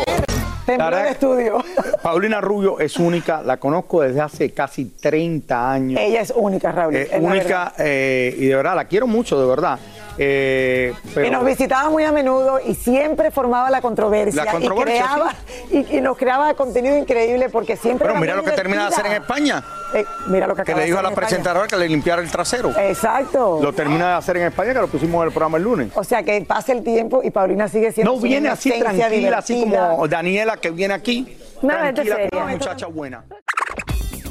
Tembló 0.67 0.99
el 0.99 1.07
estudio. 1.07 1.65
Paulina 2.03 2.41
Rubio 2.41 2.81
es 2.81 2.97
única, 2.97 3.43
la 3.43 3.57
conozco 3.59 4.03
desde 4.03 4.21
hace 4.21 4.51
casi 4.51 4.87
30 4.87 5.73
años. 5.73 6.01
Ella 6.01 6.21
es 6.21 6.33
única, 6.35 6.73
Raúl. 6.73 6.97
Eh, 6.97 7.09
es 7.13 7.23
única 7.23 7.73
eh, 7.79 8.35
y 8.37 8.47
de 8.47 8.57
verdad, 8.57 8.75
la 8.75 8.87
quiero 8.87 9.07
mucho, 9.07 9.41
de 9.41 9.47
verdad. 9.47 9.79
Eh, 10.19 10.95
pero- 11.15 11.27
Y 11.27 11.31
nos 11.31 11.45
visitaba 11.45 11.91
muy 11.91 12.05
a 12.05 12.13
menudo 12.13 12.59
y 12.65 12.75
siempre 12.75 13.31
formaba 13.31 13.71
la 13.71 13.81
controversia. 13.81 14.45
La 14.45 14.51
controversia, 14.51 14.97
Y, 15.05 15.09
creaba, 15.09 15.35
y, 15.93 15.97
y 15.99 16.01
nos 16.01 16.17
creaba 16.17 16.55
contenido 16.55 16.97
increíble 16.97 17.49
porque 17.51 17.77
siempre. 17.77 18.07
Pero 18.09 18.19
mira 18.21 18.35
lo 18.35 18.43
que 18.43 18.53
termina 18.53 18.83
de 18.83 18.89
hacer 18.89 19.07
en. 19.07 19.13
España. 19.13 19.63
Eh, 19.95 20.05
mira 20.27 20.47
lo 20.47 20.55
que 20.55 20.75
le 20.75 20.85
dijo 20.85 20.99
a 20.99 21.03
la 21.03 21.11
presentadora 21.13 21.67
que 21.67 21.77
le 21.77 21.89
limpiara 21.89 22.21
el 22.21 22.31
trasero. 22.31 22.71
Exacto. 22.79 23.61
Lo 23.63 23.73
termina 23.73 24.09
de 24.11 24.15
hacer 24.15 24.37
en 24.37 24.45
España, 24.45 24.73
que 24.75 24.81
lo 24.81 24.89
pusimos 24.89 25.21
en 25.23 25.29
el 25.29 25.33
programa 25.33 25.59
el 25.59 25.65
lunes. 25.65 25.89
O 25.95 26.05
sea 26.05 26.23
que 26.23 26.41
pasa 26.43 26.73
el 26.73 26.83
tiempo 26.83 27.21
y 27.23 27.31
Paulina 27.31 27.69
sigue 27.69 27.93
siendo. 27.93 28.13
No 28.15 28.21
viene 28.21 28.49
así 28.49 28.71
tranquila, 28.79 29.39
así 29.39 29.61
como 29.61 30.07
Daniela 30.09 30.57
que 30.57 30.71
viene 30.71 30.95
aquí. 30.95 31.37
Una 31.63 31.85
gente 31.87 32.05
tranquila, 32.05 32.43
una 32.45 32.53
muchacha 32.53 32.87
buena. 32.87 33.25